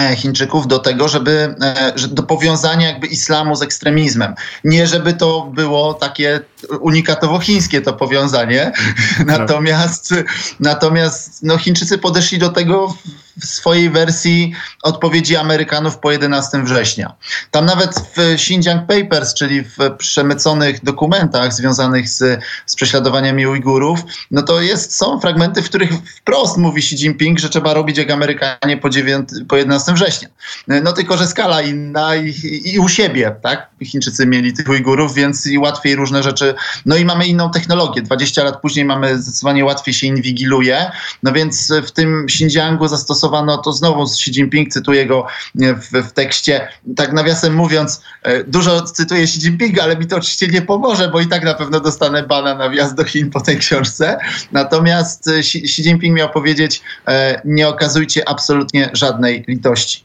E, 0.00 0.16
Chińczyków 0.16 0.66
do 0.66 0.78
tego, 0.78 1.08
żeby 1.08 1.54
e, 1.62 1.92
do 2.08 2.22
powiązania 2.22 2.86
jakby 2.86 3.06
islamu 3.06 3.56
z 3.56 3.62
ekstremizmem. 3.62 4.34
Nie 4.64 4.86
żeby 4.86 5.12
to 5.12 5.50
było 5.54 5.94
takie 5.94 6.40
unikatowo 6.80 7.38
chińskie 7.38 7.80
to 7.80 7.92
powiązanie, 7.92 8.72
natomiast, 9.26 10.14
natomiast 10.60 11.42
no 11.42 11.58
Chińczycy 11.58 11.98
podeszli 11.98 12.38
do 12.38 12.48
tego 12.48 12.94
w 13.40 13.46
swojej 13.46 13.90
wersji 13.90 14.52
odpowiedzi 14.82 15.36
Amerykanów 15.36 15.98
po 15.98 16.12
11 16.12 16.62
września. 16.62 17.14
Tam 17.50 17.66
nawet 17.66 17.94
w 18.16 18.18
Xinjiang 18.18 18.86
Papers, 18.86 19.34
czyli 19.34 19.62
w 19.62 19.76
przemyconych 19.98 20.84
dokumentach 20.84 21.52
związanych 21.52 22.08
z, 22.08 22.40
z 22.66 22.74
prześladowaniami 22.74 23.46
Ujgurów, 23.46 24.00
no 24.30 24.42
to 24.42 24.60
jest, 24.60 24.96
są 24.96 25.20
fragmenty, 25.20 25.62
w 25.62 25.68
których 25.68 25.90
wprost 25.92 26.56
mówi 26.56 26.78
Xi 26.78 26.94
Jinping, 26.94 27.38
że 27.38 27.48
trzeba 27.48 27.74
robić 27.74 27.98
jak 27.98 28.10
Amerykanie 28.10 28.76
po, 28.76 28.90
9, 28.90 29.28
po 29.48 29.56
11 29.56 29.92
września. 29.92 30.28
No 30.68 30.92
tylko, 30.92 31.16
że 31.16 31.26
skala 31.26 31.62
inna 31.62 32.16
i, 32.16 32.34
i, 32.64 32.78
u 32.78 32.88
siebie, 32.88 33.36
tak? 33.42 33.70
Chińczycy 33.84 34.26
mieli 34.26 34.52
tych 34.52 34.68
Ujgurów, 34.68 35.14
więc 35.14 35.46
i 35.46 35.58
łatwiej 35.58 35.96
różne 35.96 36.22
rzeczy. 36.22 36.54
No 36.86 36.96
i 36.96 37.04
mamy 37.04 37.26
inną 37.26 37.50
technologię. 37.50 38.02
20 38.02 38.44
lat 38.44 38.60
później 38.60 38.84
mamy 38.84 39.22
zdecydowanie 39.22 39.64
łatwiej 39.64 39.94
się 39.94 40.06
inwigiluje. 40.06 40.90
No 41.22 41.32
więc 41.32 41.72
w 41.86 41.90
tym 41.90 42.24
Xinjiangu 42.24 42.88
zastosowano 43.24 43.58
to 43.58 43.72
znowu 43.72 44.02
Xi 44.02 44.30
Jinping, 44.30 44.72
cytuję 44.72 45.06
go 45.06 45.26
w, 45.54 46.08
w 46.08 46.12
tekście. 46.12 46.68
Tak 46.96 47.12
nawiasem 47.12 47.54
mówiąc, 47.54 48.02
e, 48.22 48.44
dużo 48.44 48.82
cytuję 48.82 49.22
Xi 49.22 49.38
Jinpinga, 49.38 49.82
ale 49.82 49.96
mi 49.96 50.06
to 50.06 50.16
oczywiście 50.16 50.48
nie 50.48 50.62
pomoże, 50.62 51.08
bo 51.08 51.20
i 51.20 51.26
tak 51.26 51.44
na 51.44 51.54
pewno 51.54 51.80
dostanę 51.80 52.22
bana 52.22 52.54
na 52.54 52.68
wjazd 52.68 52.94
do 52.94 53.04
Chin 53.04 53.30
po 53.30 53.40
tej 53.40 53.58
książce. 53.58 54.18
Natomiast 54.52 55.28
e, 55.28 55.38
Xi, 55.38 55.82
Jinping 55.82 56.16
miał 56.16 56.30
powiedzieć, 56.30 56.82
e, 57.08 57.40
nie 57.44 57.68
okazujcie 57.68 58.28
absolutnie 58.28 58.90
żadnej 58.92 59.44
litości. 59.48 60.04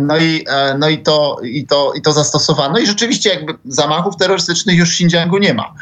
No 0.00 0.18
i, 0.18 0.46
no 0.78 0.88
i, 0.88 0.98
to, 0.98 1.36
i, 1.44 1.66
to, 1.66 1.92
i 1.96 2.02
to 2.02 2.12
zastosowano 2.12 2.78
i 2.78 2.86
rzeczywiście 2.86 3.30
jakby 3.30 3.54
zamachów 3.64 4.16
terrorystycznych 4.16 4.78
już 4.78 4.90
w 4.90 4.92
Xinjiangu 4.92 5.38
nie 5.38 5.54
ma. 5.54 5.74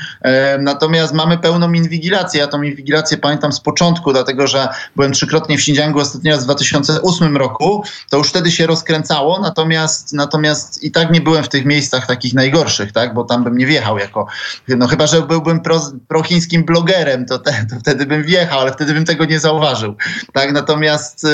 Natomiast 0.59 1.15
mamy 1.15 1.39
pełną 1.39 1.73
inwigilację. 1.73 2.41
Ja 2.41 2.47
tą 2.47 2.63
inwigilację 2.63 3.19
pamiętam 3.19 3.53
z 3.53 3.61
początku, 3.61 4.13
dlatego 4.13 4.47
że 4.47 4.69
byłem 4.97 5.13
trzykrotnie 5.13 5.57
w 5.57 5.61
Xinjiangu, 5.61 5.99
ostatni 5.99 6.31
raz 6.31 6.45
w 6.45 6.47
2008 6.65 7.37
roku, 7.37 7.85
to 8.11 8.17
już 8.17 8.29
wtedy 8.29 8.51
się 8.51 8.67
rozkręcało, 8.67 9.41
natomiast, 9.41 10.13
natomiast 10.13 10.83
i 10.83 10.91
tak 10.91 11.11
nie 11.11 11.21
byłem 11.21 11.45
w 11.45 11.49
tych 11.49 11.65
miejscach 11.65 12.07
takich 12.07 12.35
najgorszych, 12.35 12.93
tak? 12.93 13.15
bo 13.15 13.25
tam 13.25 13.45
bym 13.45 13.59
nie 13.59 13.67
wjechał 13.67 13.99
jako, 13.99 14.27
no 14.69 14.87
chyba, 14.87 15.07
że 15.07 15.23
byłbym 15.23 15.61
pro, 15.61 15.81
prochińskim 16.09 16.65
blogerem, 16.65 17.27
to, 17.27 17.39
te, 17.39 17.67
to 17.71 17.77
wtedy 17.81 18.07
bym 18.07 18.23
wjechał, 18.23 18.61
ale 18.61 18.73
wtedy 18.73 18.95
bym 18.95 19.05
tego 19.05 19.25
nie 19.25 19.41
zauważył. 19.41 19.95
Tak? 20.33 20.53
Natomiast 20.53 21.27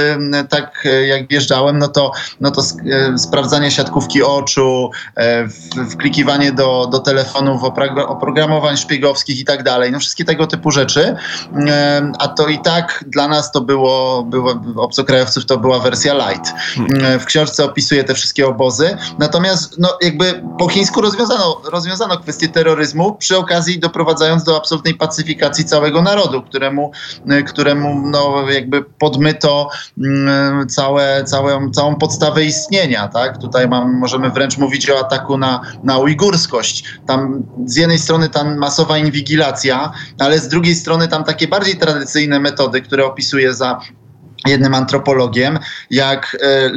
tak 0.48 0.88
jak 1.06 1.28
wjeżdżałem, 1.28 1.78
no 1.78 1.88
to, 1.88 2.12
no 2.40 2.50
to 2.50 2.62
sprawdzanie 3.16 3.70
siatkówki 3.70 4.22
oczu, 4.22 4.90
wklikiwanie 5.90 6.52
do, 6.52 6.88
do 6.92 6.98
telefonów 6.98 7.62
oprogramowań 8.06 8.76
szpiegowskich 8.76 9.40
i 9.40 9.44
tak 9.44 9.62
dalej, 9.62 9.92
no 9.92 9.98
wszystkie 9.98 10.24
tego 10.24 10.46
typu 10.46 10.70
rzeczy, 10.70 11.16
a 12.18 12.28
to 12.28 12.48
i 12.48 12.58
tak 12.58 13.04
dla 13.06 13.28
nas 13.28 13.52
to 13.52 13.60
było, 13.60 14.22
było 14.22 14.54
obcokrajowców 15.22 15.46
to 15.46 15.58
była 15.58 15.78
wersja 15.78 16.14
light. 16.14 16.52
W 17.20 17.24
książce 17.24 17.64
opisuje 17.64 18.04
te 18.04 18.14
wszystkie 18.14 18.46
obozy, 18.46 18.96
natomiast 19.18 19.78
no 19.78 19.98
jakby 20.02 20.42
po 20.58 20.68
chińsku 20.68 21.00
rozwiązano, 21.00 21.60
rozwiązano 21.64 22.16
kwestię 22.16 22.48
terroryzmu, 22.48 23.14
przy 23.14 23.38
okazji 23.38 23.78
doprowadzając 23.78 24.44
do 24.44 24.56
absolutnej 24.56 24.94
pacyfikacji 24.94 25.64
całego 25.64 26.02
narodu, 26.02 26.42
któremu, 26.42 26.92
któremu 27.48 28.10
no 28.10 28.50
jakby 28.50 28.82
podmyto 28.82 29.70
całe, 30.68 31.24
całe, 31.24 31.70
całą 31.70 31.94
podstawę 31.94 32.44
istnienia, 32.44 33.08
tak? 33.08 33.38
Tutaj 33.38 33.68
mam, 33.68 33.98
możemy 33.98 34.30
wręcz 34.30 34.58
mówić 34.58 34.90
o 34.90 34.98
ataku 34.98 35.38
na, 35.38 35.60
na 35.84 35.98
ujgurskość. 35.98 36.84
Tam 37.06 37.42
z 37.64 37.76
jednej 37.76 37.98
strony 37.98 38.28
ta 38.28 38.44
masowa 38.44 38.98
inwigilacja, 38.98 39.92
ale 40.18 40.38
z 40.38 40.48
drugiej 40.48 40.74
strony 40.74 41.08
tam 41.08 41.24
takie 41.24 41.48
bardziej 41.48 41.76
tradycyjne 41.76 42.40
metody, 42.40 42.82
które 42.82 43.04
opisuje 43.04 43.54
za 43.54 43.80
jednym 44.46 44.74
antropologiem, 44.74 45.58
jak 45.90 46.36
e, 46.40 46.70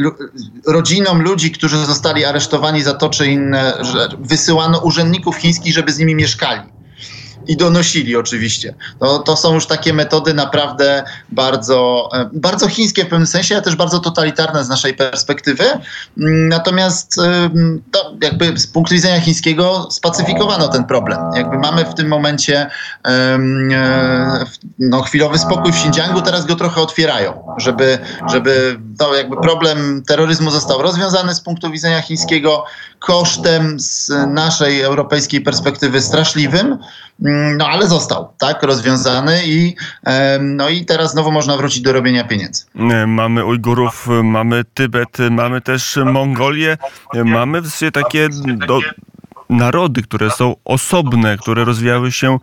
rodzinom 0.71 1.21
ludzi, 1.21 1.51
którzy 1.51 1.77
zostali 1.77 2.25
aresztowani 2.25 2.81
za 2.81 2.93
to 2.93 3.09
czy 3.09 3.27
inne, 3.27 3.73
wysyłano 4.19 4.79
urzędników 4.79 5.35
chińskich, 5.37 5.73
żeby 5.73 5.91
z 5.91 5.99
nimi 5.99 6.15
mieszkali 6.15 6.78
i 7.49 7.57
donosili 7.57 8.15
oczywiście. 8.15 8.73
To, 8.99 9.19
to 9.19 9.37
są 9.37 9.53
już 9.53 9.65
takie 9.67 9.93
metody 9.93 10.33
naprawdę 10.33 11.03
bardzo, 11.29 12.09
e, 12.13 12.29
bardzo 12.33 12.67
chińskie 12.67 13.05
w 13.05 13.07
pewnym 13.07 13.27
sensie, 13.27 13.55
ale 13.55 13.61
też 13.61 13.75
bardzo 13.75 13.99
totalitarne 13.99 14.63
z 14.63 14.69
naszej 14.69 14.93
perspektywy. 14.93 15.63
Mm, 15.63 16.47
natomiast 16.47 17.19
e, 17.19 17.49
to 17.91 18.13
jakby 18.21 18.59
z 18.59 18.67
punktu 18.67 18.93
widzenia 18.93 19.21
chińskiego 19.21 19.87
spacyfikowano 19.91 20.67
ten 20.67 20.83
problem. 20.83 21.19
Jakby 21.35 21.57
mamy 21.57 21.85
w 21.85 21.93
tym 21.93 22.07
momencie 22.07 22.69
e, 23.07 23.39
no, 24.79 25.01
chwilowy 25.01 25.37
spokój 25.37 25.71
w 25.71 25.75
Xinjiangu, 25.75 26.21
teraz 26.21 26.45
go 26.45 26.55
trochę 26.55 26.81
otwierają, 26.81 27.43
żeby, 27.57 27.97
żeby 28.31 28.79
to 28.99 29.15
jakby 29.15 29.41
problem 29.41 30.03
terroryzmu 30.07 30.51
został 30.51 30.81
rozwiązany 30.81 31.35
z 31.35 31.41
punktu 31.41 31.71
widzenia 31.71 32.01
chińskiego 32.01 32.65
kosztem 32.99 33.79
z 33.79 34.11
naszej 34.27 34.81
europejskiej 34.81 35.41
perspektywy 35.41 36.01
straszliwym. 36.01 36.77
Mm, 37.39 37.57
no 37.57 37.67
ale 37.67 37.87
został, 37.87 38.33
tak, 38.37 38.63
rozwiązany 38.63 39.41
i, 39.45 39.75
no 40.39 40.69
i 40.69 40.85
teraz 40.85 41.11
znowu 41.11 41.31
można 41.31 41.57
wrócić 41.57 41.81
do 41.81 41.93
robienia 41.93 42.23
pieniędzy. 42.23 42.65
Mamy 43.07 43.45
Ujgurów, 43.45 44.07
mamy 44.23 44.63
Tybet, 44.73 45.17
mamy 45.31 45.61
też 45.61 45.99
Mongolię, 46.05 46.77
mamy 47.13 47.61
w 47.61 47.91
takie 47.91 48.29
do, 48.67 48.79
narody, 49.49 50.01
które 50.01 50.31
są 50.31 50.55
osobne, 50.65 51.37
które 51.37 51.65
rozwijały 51.65 52.11
się 52.11 52.33
e, 52.33 52.39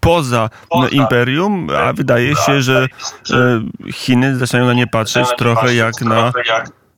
poza 0.00 0.50
imperium, 0.90 1.68
a 1.86 1.92
wydaje 1.92 2.36
się, 2.36 2.62
że 2.62 2.86
e, 3.30 3.92
Chiny 3.92 4.36
zaczynają 4.36 4.66
na 4.66 4.74
nie 4.74 4.86
patrzeć 4.86 5.28
trochę 5.38 5.74
jak 5.74 6.00
na 6.00 6.32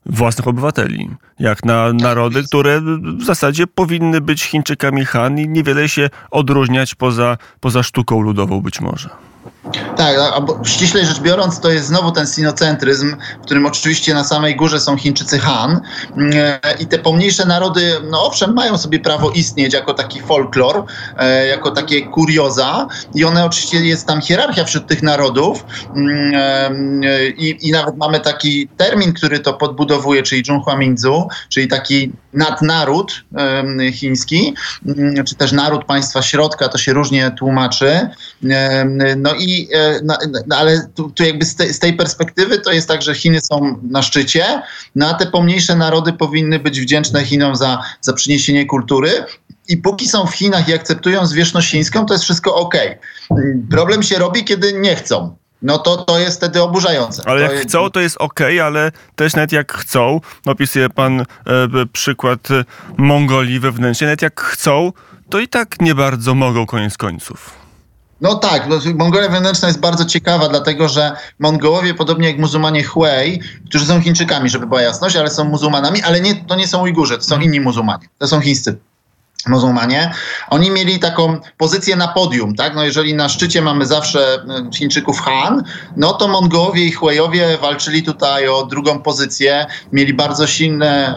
własnych 0.05 0.47
obywateli, 0.47 1.09
jak 1.39 1.65
na 1.65 1.93
narody, 1.93 2.43
które 2.43 2.81
w 3.17 3.23
zasadzie 3.23 3.67
powinny 3.67 4.21
być 4.21 4.43
Chińczykami 4.43 5.05
Han 5.05 5.39
i 5.39 5.49
niewiele 5.49 5.89
się 5.89 6.09
odróżniać 6.31 6.95
poza, 6.95 7.37
poza 7.59 7.83
sztuką 7.83 8.21
ludową 8.21 8.61
być 8.61 8.81
może. 8.81 9.09
Tak, 9.95 10.15
ściślej 10.63 11.05
rzecz 11.05 11.19
biorąc, 11.19 11.59
to 11.59 11.71
jest 11.71 11.87
znowu 11.87 12.11
ten 12.11 12.27
sinocentryzm, 12.27 13.15
w 13.41 13.45
którym 13.45 13.65
oczywiście 13.65 14.13
na 14.13 14.23
samej 14.23 14.55
górze 14.55 14.79
są 14.79 14.97
Chińczycy 14.97 15.39
Han. 15.39 15.81
E, 16.33 16.59
i 16.79 16.87
te 16.87 16.99
pomniejsze 16.99 17.45
narody, 17.45 17.93
no 18.11 18.25
owszem, 18.25 18.53
mają 18.53 18.77
sobie 18.77 18.99
prawo 18.99 19.31
istnieć 19.31 19.73
jako 19.73 19.93
taki 19.93 20.21
folklor, 20.21 20.85
e, 21.17 21.47
jako 21.47 21.71
takie 21.71 22.01
kurioza 22.01 22.87
i 23.15 23.25
one 23.25 23.45
oczywiście 23.45 23.85
jest 23.85 24.07
tam 24.07 24.21
hierarchia 24.21 24.63
wśród 24.63 24.87
tych 24.87 25.03
narodów. 25.03 25.65
Mm, 25.95 27.01
e, 27.03 27.27
i, 27.27 27.67
i 27.67 27.71
nawet 27.71 27.97
mamy 27.97 28.19
taki 28.19 28.67
termin, 28.67 29.13
który 29.13 29.39
to 29.39 29.53
podbudowuje, 29.53 30.23
czyli 30.23 30.45
Zhonghua 30.45 30.75
Minzu, 30.75 31.27
czyli 31.49 31.67
taki 31.67 32.11
nadnaród 32.33 33.23
chiński, 33.93 34.53
mm, 34.85 35.25
czy 35.25 35.35
też 35.35 35.51
naród 35.51 35.85
państwa 35.85 36.21
środka, 36.21 36.69
to 36.69 36.77
się 36.77 36.93
różnie 36.93 37.31
tłumaczy. 37.37 38.09
No 39.17 39.33
i, 39.33 39.54
e, 39.71 39.99
no, 40.03 40.17
no, 40.47 40.55
ale 40.57 40.87
tu, 40.95 41.11
tu 41.11 41.23
jakby 41.23 41.45
z, 41.45 41.55
te, 41.55 41.73
z, 41.73 41.79
tej 41.79 41.93
perspektywy 41.93 42.59
to 42.59 42.71
jest 42.71 42.87
tak, 42.87 43.01
że 43.01 43.15
Chiny 43.15 43.41
są 43.41 43.79
na 43.89 44.01
szczycie, 44.01 44.61
no 44.95 45.09
a 45.09 45.13
te 45.13 45.25
pomniejsze 45.25 45.75
narody 45.75 46.13
powinny 46.13 46.59
być 46.59 46.81
wdzięczne 46.81 47.25
Chinom 47.25 47.55
za, 47.55 47.83
za 48.01 48.13
przyniesienie 48.13 48.65
kultury. 48.65 49.25
I 49.67 49.77
póki 49.77 50.07
są 50.07 50.25
w 50.25 50.35
Chinach 50.35 50.69
i 50.69 50.73
akceptują 50.73 51.25
zwierzchność 51.25 51.71
chińską, 51.71 52.05
to 52.05 52.13
jest 52.13 52.23
wszystko 52.23 52.55
ok. 52.55 52.75
Problem 53.71 54.03
się 54.03 54.19
robi, 54.19 54.43
kiedy 54.43 54.73
nie 54.73 54.95
chcą 54.95 55.35
no 55.61 55.77
to 55.77 55.97
to 55.97 56.19
jest 56.19 56.37
wtedy 56.37 56.61
oburzające. 56.61 57.23
Ale 57.25 57.41
jak 57.41 57.51
jest... 57.51 57.63
chcą, 57.63 57.89
to 57.89 57.99
jest 57.99 58.17
ok, 58.17 58.39
ale 58.63 58.91
też 59.15 59.35
nawet 59.35 59.51
jak 59.51 59.73
chcą, 59.73 60.21
opisuje 60.45 60.89
pan 60.89 61.19
e, 61.21 61.25
przykład 61.93 62.47
Mongolii 62.97 63.59
wewnętrznej, 63.59 64.07
nawet 64.07 64.21
jak 64.21 64.41
chcą, 64.41 64.91
to 65.29 65.39
i 65.39 65.47
tak 65.47 65.81
nie 65.81 65.95
bardzo 65.95 66.35
mogą 66.35 66.65
koniec 66.65 66.97
końców. 66.97 67.64
No 68.21 68.35
tak, 68.35 68.67
no, 68.69 68.79
Mongolia 68.95 69.29
wewnętrzna 69.29 69.67
jest 69.67 69.79
bardzo 69.79 70.05
ciekawa, 70.05 70.49
dlatego 70.49 70.89
że 70.89 71.11
Mongołowie, 71.39 71.93
podobnie 71.93 72.27
jak 72.27 72.37
muzułmanie 72.37 72.83
Hui, 72.83 73.41
którzy 73.69 73.85
są 73.85 74.01
Chińczykami, 74.01 74.49
żeby 74.49 74.67
była 74.67 74.81
jasność, 74.81 75.15
ale 75.15 75.29
są 75.29 75.45
muzułmanami, 75.45 76.01
ale 76.01 76.21
nie, 76.21 76.35
to 76.35 76.55
nie 76.55 76.67
są 76.67 76.81
Ujgurzy, 76.81 77.17
to 77.17 77.23
są 77.23 77.39
inni 77.39 77.59
muzułmanie, 77.59 78.07
to 78.17 78.27
są 78.27 78.41
chińscy 78.41 78.77
muzułmanie, 79.47 80.11
oni 80.49 80.71
mieli 80.71 80.99
taką 80.99 81.39
pozycję 81.57 81.95
na 81.95 82.07
podium, 82.07 82.55
tak? 82.55 82.75
No 82.75 82.83
jeżeli 82.83 83.13
na 83.13 83.29
szczycie 83.29 83.61
mamy 83.61 83.85
zawsze 83.85 84.33
e, 84.33 84.69
Chińczyków 84.73 85.19
Han, 85.19 85.63
no 85.97 86.13
to 86.13 86.27
Mongołowie 86.27 86.85
i 86.85 86.91
Huejowie 86.91 87.57
walczyli 87.61 88.03
tutaj 88.03 88.47
o 88.47 88.65
drugą 88.65 88.99
pozycję, 88.99 89.65
mieli 89.91 90.13
bardzo 90.13 90.47
silne, 90.47 91.15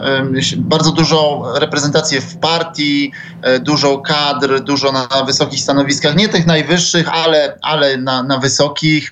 bardzo 0.57 0.91
dużą 0.91 1.43
reprezentację 1.55 2.21
w 2.21 2.37
partii, 2.37 3.11
e, 3.41 3.59
dużo 3.59 3.97
kadr, 3.97 4.59
dużo 4.63 4.91
na 4.91 5.23
wysokich 5.23 5.59
stanowiskach, 5.59 6.15
nie 6.15 6.29
tych 6.29 6.45
najwyższych, 6.45 7.09
ale, 7.09 7.57
ale 7.61 7.97
na, 7.97 8.23
na 8.23 8.37
wysokich, 8.37 9.11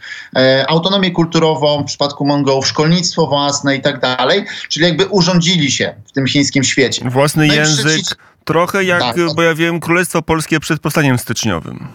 autonomię 0.68 1.12
kulturową 1.12 1.82
w 1.84 1.86
przypadku 1.86 2.26
Mongołów, 2.26 2.68
szkolnictwo 2.68 3.28
własne 3.28 3.76
i 3.76 3.82
tak 3.82 4.00
dalej, 4.00 4.46
czyli 4.70 4.86
jakby 4.86 5.06
urządzili 5.06 5.72
się 5.72 5.96
w 6.06 6.12
tym 6.12 6.28
chińskim 6.28 6.64
świecie. 6.64 7.10
Własny 7.10 7.48
no 7.48 7.54
język, 7.54 8.06
Trochę 8.48 8.84
jak, 8.84 9.00
tak, 9.00 9.16
bo 9.36 9.42
ja 9.42 9.56
wiem, 9.56 9.80
Królestwo 9.80 10.22
Polskie 10.22 10.60
przed 10.60 10.80
powstaniem 10.80 11.18
styczniowym. 11.18 11.88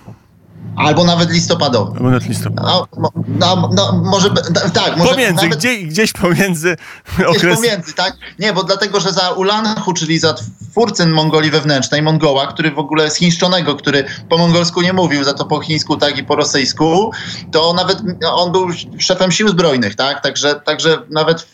Albo 0.77 1.05
nawet 1.05 1.31
listopadowy. 1.31 1.93
Albo 1.93 2.11
nawet 2.11 2.29
listopadowy. 2.29 2.87
No, 2.97 3.12
no, 3.38 3.71
no, 3.73 4.03
może, 4.05 4.31
tak. 4.75 4.97
Może 4.97 5.11
pomiędzy, 5.11 5.45
nawet, 5.45 5.59
gdzie, 5.59 5.79
gdzieś 5.79 6.12
pomiędzy. 6.12 6.77
Gdzieś 7.19 7.37
okres... 7.37 7.57
pomiędzy, 7.57 7.93
tak? 7.93 8.17
Nie, 8.38 8.53
bo 8.53 8.65
dlatego, 8.65 9.01
że 9.01 9.12
za 9.12 9.31
Ulanhu, 9.31 9.93
czyli 9.93 10.19
za 10.19 10.35
twórcę 10.71 11.07
Mongolii 11.07 11.51
wewnętrznej, 11.51 12.03
Mongoła, 12.03 12.47
który 12.47 12.71
w 12.71 12.79
ogóle 12.79 13.11
z 13.11 13.17
chińszczonego, 13.17 13.77
który 13.77 14.05
po 14.29 14.38
mongolsku 14.38 14.83
nie 14.83 14.93
mówił, 14.93 15.25
za 15.25 15.35
to 15.35 15.45
po 15.45 15.61
chińsku, 15.61 15.97
tak 15.97 16.19
i 16.19 16.25
po 16.25 16.37
rosyjsku, 16.37 17.12
to 17.53 17.73
nawet 17.73 17.99
on 18.35 18.53
był 18.53 18.67
szefem 18.99 19.33
sił 19.33 19.49
zbrojnych, 19.49 19.95
tak? 19.95 20.23
Także, 20.23 20.55
także 20.55 20.99
nawet 21.11 21.47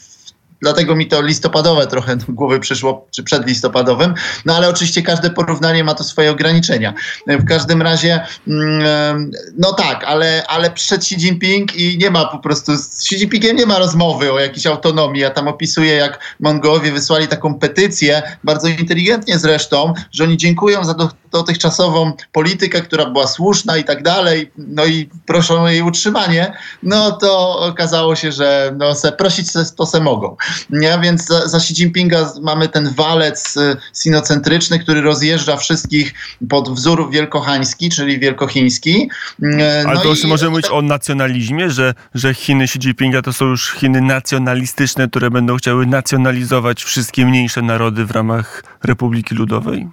Dlatego 0.61 0.97
mi 0.97 1.07
to 1.07 1.23
listopadowe 1.23 1.87
trochę 1.87 2.17
do 2.17 2.25
głowy 2.29 2.61
przyszło, 2.61 3.07
czy 3.11 3.23
przedlistopadowym. 3.23 4.15
No 4.45 4.57
ale 4.57 4.69
oczywiście 4.69 5.03
każde 5.03 5.31
porównanie 5.31 5.85
ma 5.85 5.95
to 5.95 6.05
swoje 6.05 6.31
ograniczenia. 6.31 6.95
W 7.27 7.45
każdym 7.45 7.83
razie, 7.83 8.21
mm, 8.49 9.31
no 9.59 9.73
tak, 9.73 10.05
ale, 10.05 10.47
ale 10.47 10.71
przed 10.71 11.01
Xi 11.03 11.15
Jinping 11.15 11.77
i 11.77 11.99
nie 11.99 12.11
ma 12.11 12.25
po 12.25 12.39
prostu, 12.39 12.77
z 12.77 12.99
Xi 12.99 13.15
Jinpingiem 13.15 13.57
nie 13.57 13.67
ma 13.67 13.79
rozmowy 13.79 14.33
o 14.33 14.39
jakiejś 14.39 14.67
autonomii. 14.67 15.23
Ja 15.23 15.31
tam 15.31 15.49
opisuję, 15.49 15.95
jak 15.95 16.37
Mongołowie 16.41 16.93
wysłali 16.93 17.29
taką 17.29 17.55
petycję, 17.55 18.23
bardzo 18.45 18.69
inteligentnie 18.69 19.39
zresztą, 19.39 19.93
że 20.13 20.25
oni 20.25 20.37
dziękują 20.37 20.85
za 20.85 20.95
dotychczasową 21.33 22.13
politykę, 22.33 22.83
która 22.83 23.07
była 23.07 23.27
słuszna 23.27 23.77
i 23.77 23.85
tak 23.85 24.03
dalej, 24.03 24.51
no 24.59 24.85
i 24.87 25.09
proszą 25.27 25.63
o 25.63 25.69
jej 25.69 25.83
utrzymanie, 25.83 26.53
no 26.83 27.13
to 27.13 27.61
okazało 27.61 28.17
się, 28.17 28.33
że 28.33 28.75
no 28.77 28.95
se, 28.95 29.13
prosić 29.13 29.49
to 29.77 29.87
se 29.87 30.01
mogą. 30.01 30.37
Nie? 30.71 30.99
Więc 31.03 31.27
za, 31.27 31.49
za 31.49 31.57
Xi 31.57 31.73
Jinpinga 31.73 32.33
mamy 32.43 32.69
ten 32.69 32.95
walec 32.95 33.57
y, 33.57 33.77
sinocentryczny, 33.93 34.79
który 34.79 35.01
rozjeżdża 35.01 35.57
wszystkich 35.57 36.15
pod 36.49 36.75
wzór 36.75 37.11
wielkochański, 37.11 37.91
czyli 37.91 38.19
wielkochiński. 38.19 39.11
No 39.39 39.65
Ale 39.87 40.01
to 40.01 40.09
już 40.09 40.25
możemy 40.25 40.51
mówić 40.51 40.67
o 40.67 40.83
nacjonalizmie, 40.83 41.71
że, 41.71 41.95
że 42.15 42.35
Chiny 42.35 42.65
Xi 42.65 42.79
Jinpinga 42.79 43.23
to 43.23 43.33
są 43.33 43.45
już 43.45 43.73
Chiny 43.73 44.01
nacjonalistyczne, 44.01 45.09
które 45.09 45.31
będą 45.31 45.57
chciały 45.57 45.87
nacjonalizować 45.87 46.85
wszystkie 46.85 47.27
mniejsze 47.27 47.63
narody 47.63 48.05
w 48.05 48.11
ramach 48.11 48.65
Republiki 48.85 49.35
Ludowej? 49.35 49.89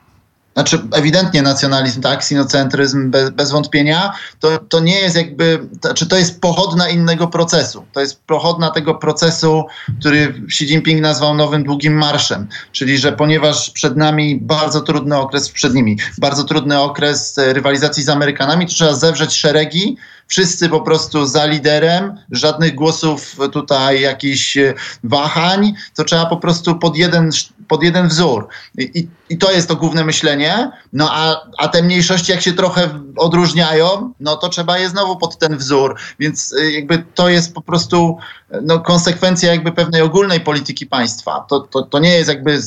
Znaczy 0.55 0.79
ewidentnie 0.91 1.41
nacjonalizm, 1.41 2.01
tak, 2.01 2.23
sinocentryzm 2.23 3.11
bez, 3.11 3.29
bez 3.29 3.51
wątpienia, 3.51 4.13
to, 4.39 4.57
to 4.57 4.79
nie 4.79 4.99
jest 4.99 5.15
jakby, 5.15 5.67
to, 5.81 5.87
znaczy 5.87 6.07
to 6.07 6.17
jest 6.17 6.41
pochodna 6.41 6.89
innego 6.89 7.27
procesu. 7.27 7.85
To 7.93 8.01
jest 8.01 8.23
pochodna 8.23 8.71
tego 8.71 8.95
procesu, 8.95 9.63
który 9.99 10.33
Xi 10.47 10.65
Jinping 10.65 11.01
nazwał 11.01 11.35
nowym 11.35 11.63
długim 11.63 11.93
marszem. 11.93 12.47
Czyli, 12.71 12.97
że 12.97 13.11
ponieważ 13.11 13.69
przed 13.69 13.97
nami 13.97 14.39
bardzo 14.41 14.81
trudny 14.81 15.17
okres, 15.17 15.49
przed 15.49 15.73
nimi 15.73 15.97
bardzo 16.17 16.43
trudny 16.43 16.79
okres 16.79 17.37
e, 17.37 17.53
rywalizacji 17.53 18.03
z 18.03 18.09
Amerykanami, 18.09 18.65
to 18.65 18.73
trzeba 18.73 18.93
zewrzeć 18.93 19.33
szeregi, 19.33 19.97
wszyscy 20.27 20.69
po 20.69 20.81
prostu 20.81 21.25
za 21.25 21.45
liderem, 21.45 22.17
żadnych 22.31 22.75
głosów 22.75 23.35
tutaj 23.51 24.01
jakichś 24.01 24.57
e, 24.57 24.73
wahań, 25.03 25.73
to 25.95 26.03
trzeba 26.03 26.25
po 26.25 26.37
prostu 26.37 26.75
pod 26.75 26.97
jeden, 26.97 27.29
pod 27.67 27.83
jeden 27.83 28.07
wzór. 28.07 28.47
I, 28.77 29.07
i 29.29 29.37
to 29.37 29.51
jest 29.51 29.67
to 29.67 29.75
główne 29.75 30.03
myślenie. 30.03 30.71
No 30.93 31.09
a, 31.11 31.47
a 31.57 31.67
te 31.67 31.83
mniejszości, 31.83 32.31
jak 32.31 32.41
się 32.41 32.53
trochę 32.53 32.99
odróżniają, 33.17 34.13
no 34.19 34.35
to 34.35 34.49
trzeba 34.49 34.77
je 34.77 34.89
znowu 34.89 35.17
pod 35.17 35.37
ten 35.37 35.57
wzór. 35.57 35.95
Więc 36.19 36.55
e, 36.61 36.71
jakby 36.71 37.05
to 37.15 37.29
jest 37.29 37.53
po 37.53 37.61
prostu 37.61 38.17
no, 38.63 38.79
konsekwencja 38.79 39.51
jakby 39.51 39.71
pewnej 39.71 40.01
ogólnej 40.01 40.39
polityki 40.39 40.85
państwa. 40.85 41.45
To, 41.49 41.59
to, 41.59 41.81
to 41.81 41.99
nie 41.99 42.09
jest 42.09 42.29
jakby 42.29 42.59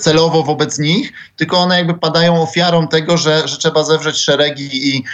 celowo 0.00 0.42
wobec 0.42 0.78
nich, 0.78 1.12
tylko 1.36 1.58
one 1.58 1.76
jakby 1.76 1.94
padają 1.94 2.42
ofiarą 2.42 2.88
tego, 2.88 3.16
że, 3.16 3.48
że 3.48 3.56
trzeba 3.56 3.84
zewrzeć 3.84 4.16
szeregi 4.16 4.96
i, 4.96 5.04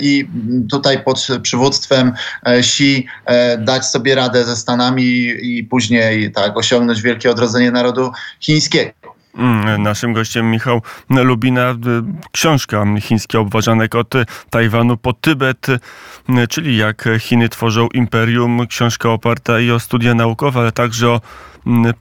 i 0.00 0.28
tutaj 0.70 1.04
pod 1.04 1.26
przywództwem 1.42 2.12
e, 2.46 2.50
Xi 2.50 3.06
e, 3.26 3.58
dać 3.58 3.86
sobie 3.86 4.14
radę 4.14 4.44
ze 4.44 4.56
Stanami 4.56 5.02
i 5.42 5.64
później 5.70 6.32
tak 6.32 6.56
osiągnąć 6.56 7.02
wielkie 7.02 7.30
odrodzenie 7.30 7.70
narodu 7.70 8.12
chińskiego. 8.40 8.99
Mm, 9.34 9.82
naszym 9.82 10.12
gościem 10.12 10.50
Michał 10.50 10.82
Lubina, 11.10 11.74
książka 12.32 12.84
Chińskie 13.00 13.40
obważanek 13.40 13.94
od 13.94 14.14
Tajwanu 14.50 14.96
po 14.96 15.12
Tybet, 15.12 15.66
czyli 16.48 16.76
jak 16.76 17.08
Chiny 17.18 17.48
tworzą 17.48 17.88
imperium. 17.94 18.66
Książka 18.66 19.10
oparta 19.10 19.60
i 19.60 19.70
o 19.70 19.80
studia 19.80 20.14
naukowe, 20.14 20.60
ale 20.60 20.72
także 20.72 21.10
o 21.10 21.20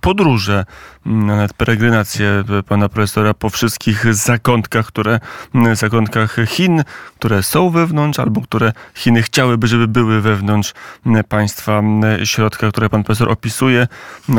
podróże, 0.02 0.66
nawet 1.06 1.54
peregrinacje 1.54 2.44
pana 2.68 2.90
profesora 2.90 3.34
po 3.34 3.50
wszystkich 3.50 4.14
zakątkach, 4.14 4.86
które, 4.86 5.20
zakątkach 5.74 6.36
Chin, 6.48 6.84
które 7.20 7.44
są 7.44 7.70
wewnątrz, 7.70 8.20
albo 8.20 8.42
które 8.42 8.74
Chiny 8.96 9.22
chciałyby, 9.22 9.68
żeby 9.68 9.88
były 9.88 10.22
wewnątrz 10.22 10.74
państwa 11.30 11.82
środka, 12.24 12.70
które 12.70 12.90
pan 12.90 13.04
profesor 13.04 13.32
opisuje. 13.32 13.88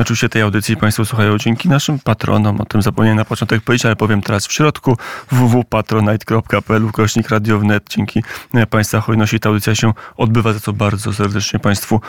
Oczywiście 0.01 0.29
tej 0.29 0.43
audycji 0.43 0.77
państwo 0.77 1.05
słuchają 1.05 1.39
dzięki 1.39 1.69
naszym 1.69 1.99
patronom. 1.99 2.61
O 2.61 2.65
tym 2.65 2.83
zapomniałem 2.83 3.19
na 3.19 3.25
początek 3.25 3.63
powiedzieć, 3.63 3.87
ale 3.87 3.97
powiem 3.97 4.23
teraz 4.23 4.47
w 4.47 4.53
środku 4.53 4.97
www.patronite.pl 5.33 6.91
kośnik 6.93 7.29
radiownet. 7.29 7.85
Dzięki 7.89 8.23
państwa 8.71 9.01
hojności 9.01 9.41
ta 9.41 9.49
audycja 9.49 9.75
się 9.75 9.93
odbywa, 10.17 10.53
za 10.53 10.61
co 10.61 10.73
bardzo 10.73 11.13
serdecznie 11.13 11.59
państwu 11.59 12.01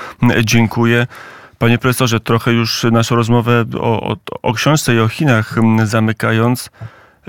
dziękuję. 0.43 1.08
Panie 1.62 1.78
profesorze, 1.78 2.19
trochę 2.19 2.54
już 2.54 2.84
naszą 2.91 3.15
rozmowę 3.15 3.65
o, 3.80 4.12
o, 4.12 4.17
o 4.41 4.54
książce 4.54 4.95
i 4.95 5.00
o 5.00 5.08
Chinach 5.08 5.56
zamykając, 5.84 6.69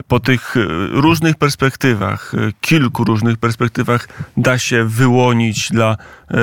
po 0.09 0.21
tych 0.21 0.57
y, 0.57 0.67
różnych 0.91 1.37
perspektywach, 1.37 2.35
y, 2.35 2.53
kilku 2.61 3.05
różnych 3.05 3.37
perspektywach 3.37 4.09
da 4.37 4.59
się 4.59 4.85
wyłonić 4.85 5.69
dla, 5.71 5.97
y, 6.31 6.35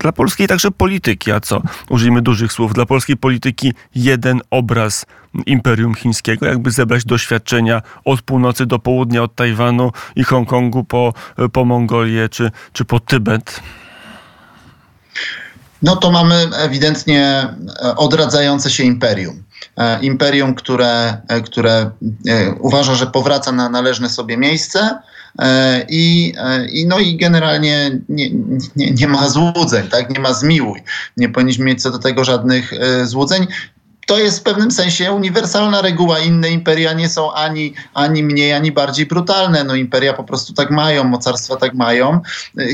dla 0.00 0.12
polskiej 0.12 0.48
także 0.48 0.70
polityki, 0.70 1.32
a 1.32 1.40
co, 1.40 1.62
użyjmy 1.88 2.22
dużych 2.22 2.52
słów, 2.52 2.74
dla 2.74 2.86
polskiej 2.86 3.16
polityki 3.16 3.72
jeden 3.94 4.40
obraz 4.50 5.06
Imperium 5.46 5.94
Chińskiego, 5.94 6.46
jakby 6.46 6.70
zebrać 6.70 7.04
doświadczenia 7.04 7.82
od 8.04 8.22
północy 8.22 8.66
do 8.66 8.78
południa, 8.78 9.22
od 9.22 9.34
Tajwanu 9.34 9.92
i 10.16 10.24
Hongkongu 10.24 10.84
po, 10.84 11.14
po 11.52 11.64
Mongolię 11.64 12.28
czy, 12.28 12.50
czy 12.72 12.84
po 12.84 13.00
Tybet. 13.00 13.62
No 15.82 15.96
to 15.96 16.10
mamy 16.10 16.48
ewidentnie 16.56 17.48
e, 17.82 17.96
odradzające 17.96 18.70
się 18.70 18.84
imperium. 18.84 19.42
E, 19.76 20.00
imperium, 20.00 20.54
które, 20.54 21.16
e, 21.28 21.40
które 21.40 21.90
uważa, 22.60 22.94
że 22.94 23.06
powraca 23.06 23.52
na 23.52 23.68
należne 23.68 24.10
sobie 24.10 24.36
miejsce. 24.36 24.98
I, 25.88 26.34
i, 26.72 26.86
no 26.86 26.98
i 26.98 27.16
generalnie 27.16 28.00
nie, 28.08 28.30
nie, 28.76 28.90
nie 28.90 29.08
ma 29.08 29.28
złudzeń, 29.28 29.88
tak? 29.88 30.10
nie 30.10 30.20
ma 30.20 30.32
zmiłuj. 30.32 30.82
Nie 31.16 31.28
powinniśmy 31.28 31.64
mieć 31.64 31.82
co 31.82 31.90
do 31.90 31.98
tego 31.98 32.24
żadnych 32.24 32.72
złudzeń 33.04 33.46
to 34.06 34.18
jest 34.18 34.38
w 34.38 34.42
pewnym 34.42 34.70
sensie 34.70 35.12
uniwersalna 35.12 35.82
reguła. 35.82 36.18
Inne 36.18 36.50
imperia 36.50 36.92
nie 36.92 37.08
są 37.08 37.32
ani, 37.32 37.74
ani 37.94 38.22
mniej, 38.22 38.52
ani 38.52 38.72
bardziej 38.72 39.06
brutalne. 39.06 39.64
No 39.64 39.74
imperia 39.74 40.12
po 40.12 40.24
prostu 40.24 40.52
tak 40.52 40.70
mają, 40.70 41.04
mocarstwa 41.04 41.56
tak 41.56 41.74
mają. 41.74 42.20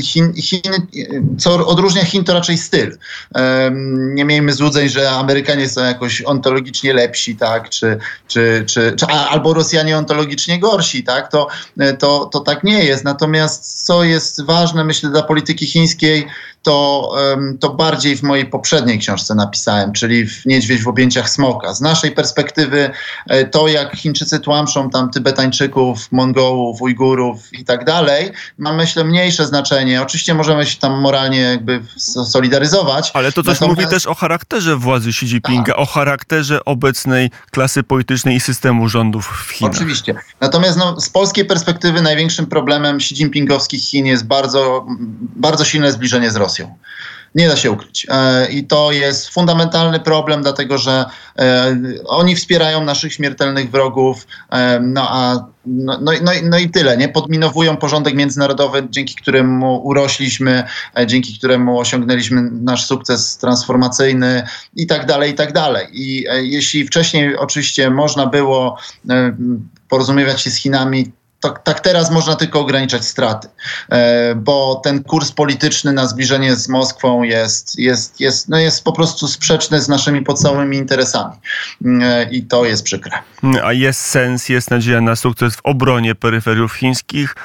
Chin, 0.03 0.33
Chiny, 0.33 0.87
co 1.37 1.67
odróżnia 1.67 2.05
Chin, 2.05 2.23
to 2.23 2.33
raczej 2.33 2.57
styl. 2.57 2.97
Nie 3.89 4.25
miejmy 4.25 4.53
złudzeń, 4.53 4.89
że 4.89 5.11
Amerykanie 5.11 5.69
są 5.69 5.83
jakoś 5.83 6.21
ontologicznie 6.21 6.93
lepsi, 6.93 7.35
tak, 7.35 7.69
czy, 7.69 7.97
czy, 8.27 8.63
czy, 8.67 8.93
czy 8.97 9.05
albo 9.05 9.53
Rosjanie 9.53 9.97
ontologicznie 9.97 10.59
gorsi, 10.59 11.03
tak, 11.03 11.31
to, 11.31 11.47
to, 11.99 12.25
to 12.25 12.39
tak 12.39 12.63
nie 12.63 12.83
jest. 12.83 13.03
Natomiast 13.03 13.85
co 13.85 14.03
jest 14.03 14.43
ważne, 14.43 14.83
myślę, 14.83 15.09
dla 15.09 15.23
polityki 15.23 15.65
chińskiej, 15.65 16.27
to, 16.67 17.15
to 17.59 17.69
bardziej 17.69 18.17
w 18.17 18.23
mojej 18.23 18.45
poprzedniej 18.45 18.99
książce 18.99 19.35
napisałem, 19.35 19.93
czyli 19.93 20.27
w 20.27 20.45
Niedźwiedź 20.45 20.83
w 20.83 20.87
objęciach 20.87 21.29
smoka. 21.29 21.73
Z 21.73 21.81
naszej 21.81 22.11
perspektywy 22.11 22.91
e, 23.27 23.45
to, 23.45 23.67
jak 23.67 23.95
Chińczycy 23.95 24.39
tłamszą 24.39 24.89
tam 24.89 25.11
Tybetańczyków, 25.11 26.11
Mongołów, 26.11 26.81
Ujgurów 26.81 27.53
i 27.53 27.65
tak 27.65 27.85
dalej, 27.85 28.31
ma 28.57 28.73
myślę 28.73 29.03
mniejsze 29.03 29.45
znaczenie. 29.45 30.01
Oczywiście 30.01 30.33
możemy 30.33 30.65
się 30.65 30.77
tam 30.77 31.01
moralnie 31.01 31.39
jakby 31.39 31.83
solidaryzować. 32.25 33.11
Ale 33.13 33.31
to 33.31 33.43
coś 33.43 33.53
Natomiast... 33.53 33.79
mówi 33.79 33.91
też 33.91 34.05
o 34.05 34.15
charakterze 34.15 34.75
władzy 34.75 35.09
Xi 35.09 35.25
Jinpinga, 35.25 35.73
tak. 35.73 35.79
o 35.79 35.85
charakterze 35.85 36.65
obecnej 36.65 37.31
klasy 37.51 37.83
politycznej 37.83 38.35
i 38.35 38.39
systemu 38.39 38.89
rządów 38.89 39.45
w 39.47 39.51
Chinach. 39.51 39.73
Oczywiście. 39.73 40.15
Natomiast 40.41 40.77
no, 40.77 41.01
z 41.01 41.09
polskiej 41.09 41.45
perspektywy 41.45 42.01
największym 42.01 42.45
problemem 42.45 42.95
Xi 42.95 43.15
Jinpingowskich 43.15 43.83
Chin 43.83 44.05
jest 44.05 44.25
bardzo, 44.25 44.85
bardzo 45.35 45.65
silne 45.65 45.91
zbliżenie 45.91 46.31
z 46.31 46.35
Rosją. 46.35 46.56
Rosją. 46.59 46.77
Nie 47.35 47.47
da 47.47 47.55
się 47.55 47.71
ukryć. 47.71 48.07
E, 48.09 48.47
I 48.51 48.63
to 48.63 48.91
jest 48.91 49.29
fundamentalny 49.29 49.99
problem, 49.99 50.41
dlatego 50.41 50.77
że 50.77 51.05
e, 51.39 51.75
oni 52.05 52.35
wspierają 52.35 52.83
naszych 52.83 53.13
śmiertelnych 53.13 53.71
wrogów, 53.71 54.27
e, 54.51 54.79
no 54.79 55.07
a 55.09 55.47
no, 55.65 55.97
no, 56.01 56.11
no, 56.21 56.31
no, 56.43 56.57
i 56.59 56.69
tyle, 56.69 56.97
nie? 56.97 57.09
Podminowują 57.09 57.77
porządek 57.77 58.15
międzynarodowy, 58.15 58.87
dzięki 58.89 59.15
któremu 59.15 59.81
urośliśmy, 59.83 60.63
dzięki 61.05 61.37
któremu 61.37 61.79
osiągnęliśmy 61.79 62.41
nasz 62.41 62.85
sukces 62.85 63.37
transformacyjny 63.37 64.43
i 64.75 64.87
tak 64.87 65.05
dalej, 65.05 65.31
i 65.31 65.33
tak 65.33 65.53
dalej. 65.53 65.87
I 65.91 66.25
jeśli 66.41 66.87
wcześniej 66.87 67.37
oczywiście 67.37 67.89
można 67.89 68.25
było 68.25 68.77
porozumiewać 69.89 70.41
się 70.41 70.51
z 70.51 70.55
Chinami 70.55 71.11
tak, 71.39 71.63
tak, 71.63 71.79
teraz 71.79 72.11
można 72.11 72.35
tylko 72.35 72.59
ograniczać 72.59 73.05
straty, 73.05 73.47
e, 73.89 74.35
bo 74.35 74.81
ten 74.83 75.03
kurs 75.03 75.31
polityczny 75.31 75.93
na 75.93 76.07
zbliżenie 76.07 76.55
z 76.55 76.69
Moskwą 76.69 77.23
jest, 77.23 77.79
jest, 77.79 78.19
jest, 78.19 78.49
no 78.49 78.57
jest 78.57 78.83
po 78.83 78.91
prostu 78.91 79.27
sprzeczny 79.27 79.81
z 79.81 79.87
naszymi 79.87 80.21
podstawowymi 80.21 80.77
interesami 80.77 81.35
e, 81.85 82.29
i 82.31 82.43
to 82.43 82.65
jest 82.65 82.83
przykre. 82.83 83.11
A 83.63 83.73
jest 83.73 83.99
sens, 83.99 84.49
jest 84.49 84.71
nadzieja 84.71 85.01
na 85.01 85.15
sukces 85.15 85.55
w 85.55 85.61
obronie 85.63 86.15
peryferiów 86.15 86.73
chińskich, 86.73 87.35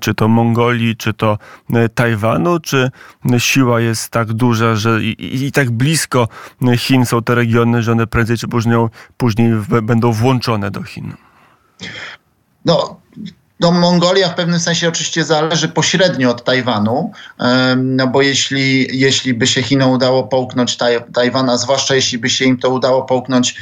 czy 0.00 0.14
to 0.14 0.28
Mongolii, 0.28 0.96
czy 0.96 1.14
to 1.14 1.38
e, 1.74 1.88
Tajwanu, 1.88 2.60
czy 2.60 2.90
siła 3.38 3.80
jest 3.80 4.08
tak 4.08 4.32
duża, 4.32 4.76
że 4.76 5.02
i, 5.02 5.08
i, 5.08 5.44
i 5.44 5.52
tak 5.52 5.70
blisko 5.70 6.28
Chin 6.78 7.06
są 7.06 7.22
te 7.22 7.34
regiony, 7.34 7.82
że 7.82 7.92
one 7.92 8.06
prędzej 8.06 8.36
czy 8.36 8.48
później, 8.48 8.76
później 9.16 9.52
będą 9.82 10.12
włączone 10.12 10.70
do 10.70 10.82
Chin? 10.82 11.12
No, 12.64 13.00
no, 13.64 13.80
Mongolia 13.80 14.28
w 14.28 14.34
pewnym 14.34 14.60
sensie 14.60 14.88
oczywiście 14.88 15.24
zależy 15.24 15.68
pośrednio 15.68 16.30
od 16.30 16.44
Tajwanu, 16.44 17.12
no 17.76 18.06
bo 18.06 18.22
jeśli, 18.22 18.98
jeśli 18.98 19.34
by 19.34 19.46
się 19.46 19.62
Chinom 19.62 19.90
udało 19.90 20.24
połknąć 20.24 20.76
taj, 20.76 21.04
Tajwan, 21.14 21.50
a 21.50 21.56
zwłaszcza 21.56 21.94
jeśli 21.94 22.18
by 22.18 22.30
się 22.30 22.44
im 22.44 22.58
to 22.58 22.70
udało 22.70 23.02
połknąć 23.02 23.56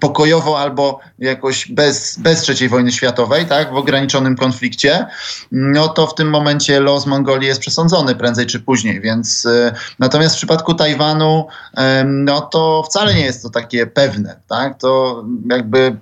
pokojowo 0.00 0.58
albo 0.58 1.00
jakoś 1.18 1.68
bez, 1.68 2.18
bez 2.18 2.48
III 2.48 2.68
wojny 2.68 2.92
światowej, 2.92 3.46
tak, 3.46 3.72
w 3.72 3.76
ograniczonym 3.76 4.36
konflikcie, 4.36 5.06
no 5.52 5.88
to 5.88 6.06
w 6.06 6.14
tym 6.14 6.30
momencie 6.30 6.80
los 6.80 7.06
Mongolii 7.06 7.48
jest 7.48 7.60
przesądzony 7.60 8.14
prędzej 8.14 8.46
czy 8.46 8.60
później, 8.60 9.00
więc 9.00 9.44
y, 9.44 9.72
natomiast 9.98 10.34
w 10.34 10.38
przypadku 10.38 10.74
Tajwanu, 10.74 11.46
no 12.04 12.40
to 12.40 12.82
wcale 12.82 13.14
nie 13.14 13.24
jest 13.24 13.42
to 13.42 13.50
takie 13.50 13.86
pewne, 13.86 14.40
tak, 14.48 14.78
to 14.78 15.24
jakby 15.50 15.96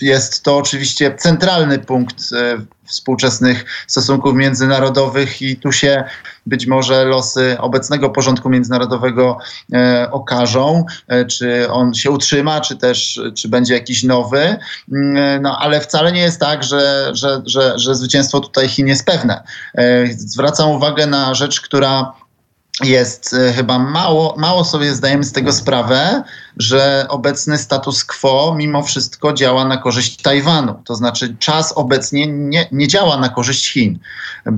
jest 0.00 0.42
to 0.42 0.56
oczywiście 0.56 1.14
centralny 1.14 1.78
punkt 1.78 2.32
e, 2.32 2.58
współczesnych 2.86 3.64
stosunków 3.86 4.34
międzynarodowych 4.34 5.42
i 5.42 5.56
tu 5.56 5.72
się 5.72 6.04
być 6.46 6.66
może 6.66 7.04
losy 7.04 7.56
obecnego 7.58 8.10
porządku 8.10 8.48
międzynarodowego 8.48 9.38
e, 9.72 10.08
okażą, 10.10 10.84
e, 11.08 11.24
czy 11.24 11.70
on 11.70 11.94
się 11.94 12.10
utrzyma, 12.10 12.60
czy 12.60 12.76
też 12.76 13.20
czy 13.34 13.48
będzie 13.48 13.74
jakiś 13.74 14.02
nowy. 14.02 14.56
Mm, 14.92 15.42
no 15.42 15.58
ale 15.58 15.80
wcale 15.80 16.12
nie 16.12 16.20
jest 16.20 16.40
tak, 16.40 16.64
że, 16.64 17.10
że, 17.12 17.42
że, 17.46 17.78
że 17.78 17.94
zwycięstwo 17.94 18.40
tutaj 18.40 18.68
Chin 18.68 18.86
jest 18.86 19.06
pewne. 19.06 19.42
Zwracam 20.10 20.70
uwagę 20.70 21.06
na 21.06 21.34
rzecz, 21.34 21.60
która 21.60 22.12
jest 22.84 23.36
chyba 23.54 23.78
mało, 23.78 24.34
mało 24.38 24.64
sobie 24.64 24.94
zdajemy 24.94 25.24
z 25.24 25.32
tego 25.32 25.52
sprawę, 25.52 26.22
że 26.56 27.06
obecny 27.08 27.58
status 27.58 28.04
quo 28.04 28.54
mimo 28.58 28.82
wszystko 28.82 29.32
działa 29.32 29.64
na 29.64 29.76
korzyść 29.76 30.22
Tajwanu. 30.22 30.74
To 30.84 30.94
znaczy 30.94 31.36
czas 31.38 31.72
obecnie 31.72 32.26
nie, 32.26 32.68
nie 32.72 32.88
działa 32.88 33.16
na 33.16 33.28
korzyść 33.28 33.72
Chin, 33.72 33.98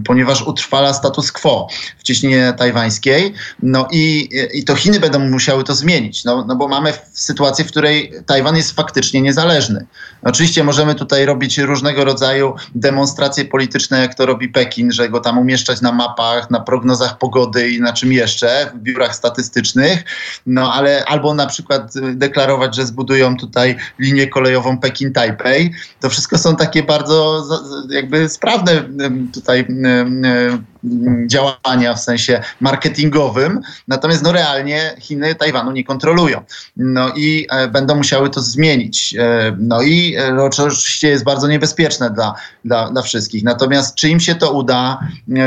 ponieważ 0.05 0.43
utrwala 0.43 0.95
status 0.95 1.33
quo 1.33 1.69
w 1.99 2.03
cieśninie 2.03 2.55
tajwańskiej. 2.59 3.35
No 3.63 3.89
i, 3.91 4.29
i 4.53 4.65
to 4.65 4.75
Chiny 4.75 5.01
będą 5.01 5.19
musiały 5.19 5.65
to 5.65 5.75
zmienić, 5.75 6.25
no, 6.25 6.45
no 6.45 6.57
bo 6.57 6.69
mamy 6.69 6.93
sytuację, 7.13 7.65
w 7.65 7.69
której 7.69 8.13
Tajwan 8.27 8.57
jest 8.57 8.73
faktycznie 8.73 9.21
niezależny. 9.21 9.87
Oczywiście 10.23 10.65
możemy 10.65 10.95
tutaj 10.95 11.27
robić 11.27 11.59
różnego 11.59 12.05
rodzaju 12.05 12.55
demonstracje 12.75 13.45
polityczne, 13.45 14.01
jak 14.01 14.15
to 14.15 14.27
robi 14.27 14.49
Pekin, 14.49 14.93
że 14.93 15.09
go 15.09 15.21
tam 15.21 15.39
umieszczać 15.39 15.81
na 15.81 15.93
mapach, 15.93 16.51
na 16.51 16.61
prognozach 16.61 17.19
pogody 17.19 17.71
i 17.71 17.81
na 17.81 17.93
czym 17.93 18.13
jeszcze, 18.13 18.71
w 18.75 18.79
biurach 18.79 19.15
statystycznych, 19.15 20.05
no 20.47 20.73
ale 20.73 21.05
albo 21.05 21.35
na 21.35 21.47
przykład 21.47 21.88
deklarować, 22.15 22.77
że 22.77 22.87
zbudują 22.87 23.37
tutaj 23.37 23.77
linię 23.99 24.27
kolejową 24.27 24.77
Pekin-Taipei. 24.77 25.71
To 26.01 26.11
wszystko 26.11 26.39
są 26.39 26.57
takie 26.57 26.83
bardzo 26.83 27.45
jakby 27.91 28.29
sprawne 28.29 28.85
tutaj 29.35 29.67
działania 31.27 31.95
w 31.95 32.01
sensie 32.01 32.43
marketingowym, 32.61 33.61
natomiast 33.89 34.23
no 34.23 34.33
realnie 34.33 34.95
Chiny 35.01 35.35
Tajwanu 35.35 35.73
nie 35.73 35.85
kontrolują. 35.85 36.43
No 36.77 37.09
i 37.17 37.47
e, 37.51 37.69
będą 37.69 37.95
musiały 37.95 38.31
to 38.31 38.41
zmienić. 38.41 39.15
E, 39.19 39.57
no 39.59 39.83
i 39.83 40.17
e, 40.17 40.43
oczywiście 40.43 41.09
jest 41.09 41.25
bardzo 41.25 41.49
niebezpieczne 41.49 42.11
dla, 42.11 42.35
dla, 42.65 42.91
dla 42.91 43.03
wszystkich. 43.03 43.45
Natomiast 43.45 43.95
czy 43.95 44.09
im 44.09 44.21
się 44.21 44.35
to 44.35 44.53
uda, 44.53 45.01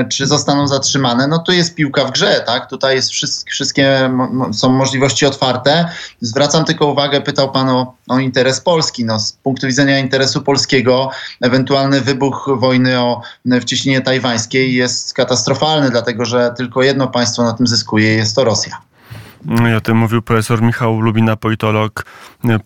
czy 0.09 0.27
zostaną 0.27 0.67
zatrzymane, 0.67 1.27
no 1.27 1.39
to 1.39 1.51
jest 1.51 1.75
piłka 1.75 2.05
w 2.05 2.11
grze, 2.11 2.43
tak? 2.45 2.69
Tutaj 2.69 2.95
jest 2.95 3.09
wszystkie, 3.09 3.51
wszystkie 3.51 4.11
są 4.53 4.69
możliwości 4.69 5.25
otwarte. 5.25 5.89
Zwracam 6.21 6.65
tylko 6.65 6.87
uwagę, 6.87 7.21
pytał 7.21 7.51
pan 7.51 7.69
o, 7.69 7.93
o 8.07 8.19
interes 8.19 8.61
Polski. 8.61 9.05
No, 9.05 9.19
z 9.19 9.33
punktu 9.33 9.67
widzenia 9.67 9.99
interesu 9.99 10.41
polskiego, 10.41 11.09
ewentualny 11.41 12.01
wybuch 12.01 12.49
wojny 12.59 12.99
o, 12.99 13.21
w 13.45 13.63
cieśninie 13.63 14.01
tajwańskiej 14.01 14.73
jest 14.73 15.13
katastrofalny, 15.21 15.89
dlatego 15.89 16.25
że 16.25 16.53
tylko 16.57 16.83
jedno 16.83 17.07
państwo 17.07 17.43
na 17.43 17.53
tym 17.53 17.67
zyskuje, 17.67 18.13
jest 18.13 18.35
to 18.35 18.43
Rosja. 18.43 18.77
I 19.71 19.73
o 19.73 19.81
tym 19.81 19.97
mówił 19.97 20.21
profesor 20.21 20.61
Michał 20.61 20.99
Lubina, 20.99 21.35
politolog, 21.35 22.05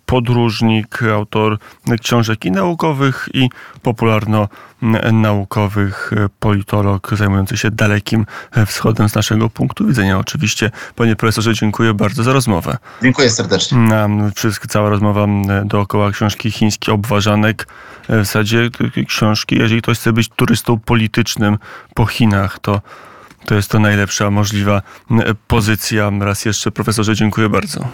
podróżnik, 0.05 1.03
autor 1.03 1.57
książek 2.01 2.45
i 2.45 2.51
naukowych, 2.51 3.29
i 3.33 3.49
popularno-naukowych, 3.81 6.11
politolog 6.39 7.11
zajmujący 7.15 7.57
się 7.57 7.71
dalekim 7.71 8.25
wschodem 8.67 9.09
z 9.09 9.15
naszego 9.15 9.49
punktu 9.49 9.87
widzenia. 9.87 10.19
Oczywiście, 10.19 10.71
panie 10.95 11.15
profesorze, 11.15 11.53
dziękuję 11.53 11.93
bardzo 11.93 12.23
za 12.23 12.33
rozmowę. 12.33 12.77
Dziękuję 13.01 13.29
serdecznie. 13.29 13.77
Wszystko, 14.35 14.67
cała 14.67 14.89
rozmowa 14.89 15.27
dookoła 15.65 16.11
książki 16.11 16.51
Chiński 16.51 16.91
Obważanek. 16.91 17.67
W 18.09 18.25
zasadzie 18.25 18.69
książki, 19.07 19.55
jeżeli 19.55 19.81
ktoś 19.81 19.99
chce 19.99 20.13
być 20.13 20.29
turystą 20.29 20.79
politycznym 20.79 21.57
po 21.93 22.05
Chinach, 22.05 22.59
to 22.59 22.81
to 23.45 23.55
jest 23.55 23.71
to 23.71 23.79
najlepsza 23.79 24.31
możliwa 24.31 24.81
pozycja. 25.47 26.11
Raz 26.19 26.45
jeszcze 26.45 26.71
profesorze 26.71 27.15
dziękuję 27.15 27.49
bardzo. 27.49 27.87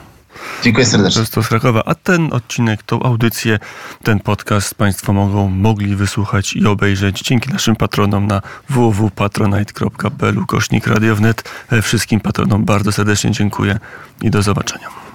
Dziękuję 0.64 0.86
serdecznie. 0.86 1.26
To 1.32 1.44
z 1.44 1.48
Krakowa. 1.48 1.84
A 1.86 1.96
ten 1.96 2.34
odcinek, 2.34 2.84
tą 2.84 3.04
audycję, 3.04 3.60
ten 4.04 4.20
podcast 4.20 4.76
Państwo 4.76 5.14
mogą 5.14 5.50
mogli 5.50 5.96
wysłuchać 5.96 6.54
i 6.54 6.68
obejrzeć 6.68 7.22
dzięki 7.22 7.50
naszym 7.50 7.76
patronom 7.76 8.28
na 8.28 8.42
www.patronite.pl 8.70 10.46
kośnik 10.48 10.88
radiownet. 10.88 11.50
Wszystkim 11.82 12.20
patronom 12.20 12.66
bardzo 12.66 12.92
serdecznie 12.92 13.32
dziękuję 13.32 13.80
i 14.22 14.30
do 14.30 14.42
zobaczenia. 14.42 15.11